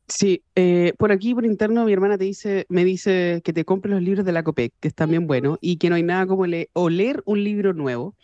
[0.09, 3.94] Sí, eh, por aquí, por interno, mi hermana te dice, me dice que te compres
[3.94, 6.46] los libros de la COPEC, que están bien buenos, y que no hay nada como
[6.46, 8.14] le leer un libro nuevo.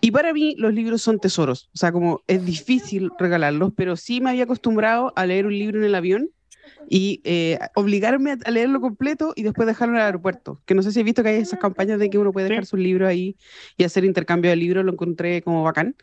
[0.00, 1.68] Y para mí, los libros son tesoros.
[1.74, 5.78] O sea, como es difícil regalarlos, pero sí me había acostumbrado a leer un libro
[5.78, 6.30] en el avión
[6.88, 10.60] y eh, obligarme a leerlo completo y después dejarlo en el aeropuerto.
[10.64, 12.66] Que no sé si he visto que hay esas campañas de que uno puede dejar
[12.66, 13.36] su libro ahí
[13.76, 15.96] y hacer intercambio de libros, lo encontré como bacán.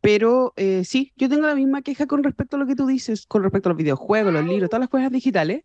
[0.00, 3.26] Pero eh, sí, yo tengo la misma queja con respecto a lo que tú dices,
[3.26, 5.64] con respecto a los videojuegos, los libros, todas las cosas digitales.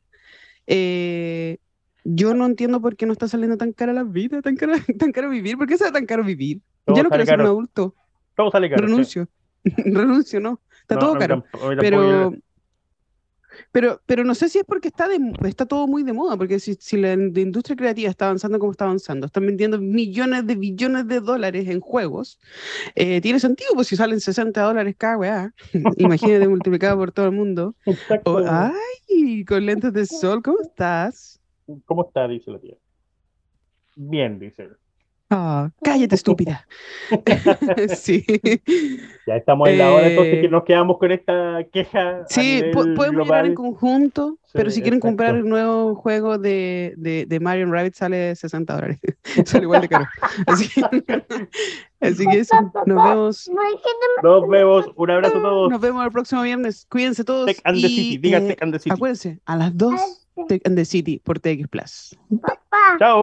[0.67, 1.57] Eh,
[2.03, 5.11] yo no entiendo por qué no está saliendo tan cara la vida, tan caro, tan
[5.11, 5.57] caro vivir.
[5.57, 6.61] ¿Por qué sea tan caro vivir?
[6.87, 7.95] ya no quiero ser un adulto.
[8.35, 8.85] Todo sale caro.
[8.85, 9.27] Renuncio.
[9.63, 10.61] Renuncio, no.
[10.81, 11.43] Está todo caro.
[11.79, 12.33] pero
[13.71, 16.59] Pero, pero no sé si es porque está, de, está todo muy de moda, porque
[16.59, 21.07] si, si la industria creativa está avanzando como está avanzando, están vendiendo millones de billones
[21.07, 22.39] de dólares en juegos,
[22.95, 25.53] eh, tiene sentido, pues si salen 60 dólares cada weá,
[25.97, 27.75] imagínate multiplicado por todo el mundo.
[28.47, 31.41] ay, con lentes de sol, ¿cómo estás?
[31.85, 32.27] ¿Cómo está?
[32.27, 32.75] Dice la tía.
[33.95, 34.69] Bien, dice.
[35.29, 36.67] Ah, cállate, estúpida.
[37.95, 38.23] sí.
[39.25, 42.25] Ya estamos en la hora, entonces que eh, nos quedamos con esta queja.
[42.29, 47.39] Sí, podemos mirar en conjunto, pero si quieren comprar el nuevo juego de, de, de,
[47.39, 48.99] Mario Rabbit sale 60 dólares.
[49.45, 50.05] sale igual de caro.
[50.45, 50.69] Así,
[52.01, 52.55] así que eso,
[52.85, 53.51] nos vemos.
[54.21, 55.71] Nos vemos, un abrazo a todos.
[55.71, 56.85] Nos vemos el próximo viernes.
[56.87, 57.47] Cuídense todos.
[57.47, 58.93] Tech and the City, diga eh, Tech and the City.
[58.93, 59.93] Acuérdense, a las 2
[60.47, 62.15] Tech and the City por TX Plus.
[62.99, 63.21] Chao.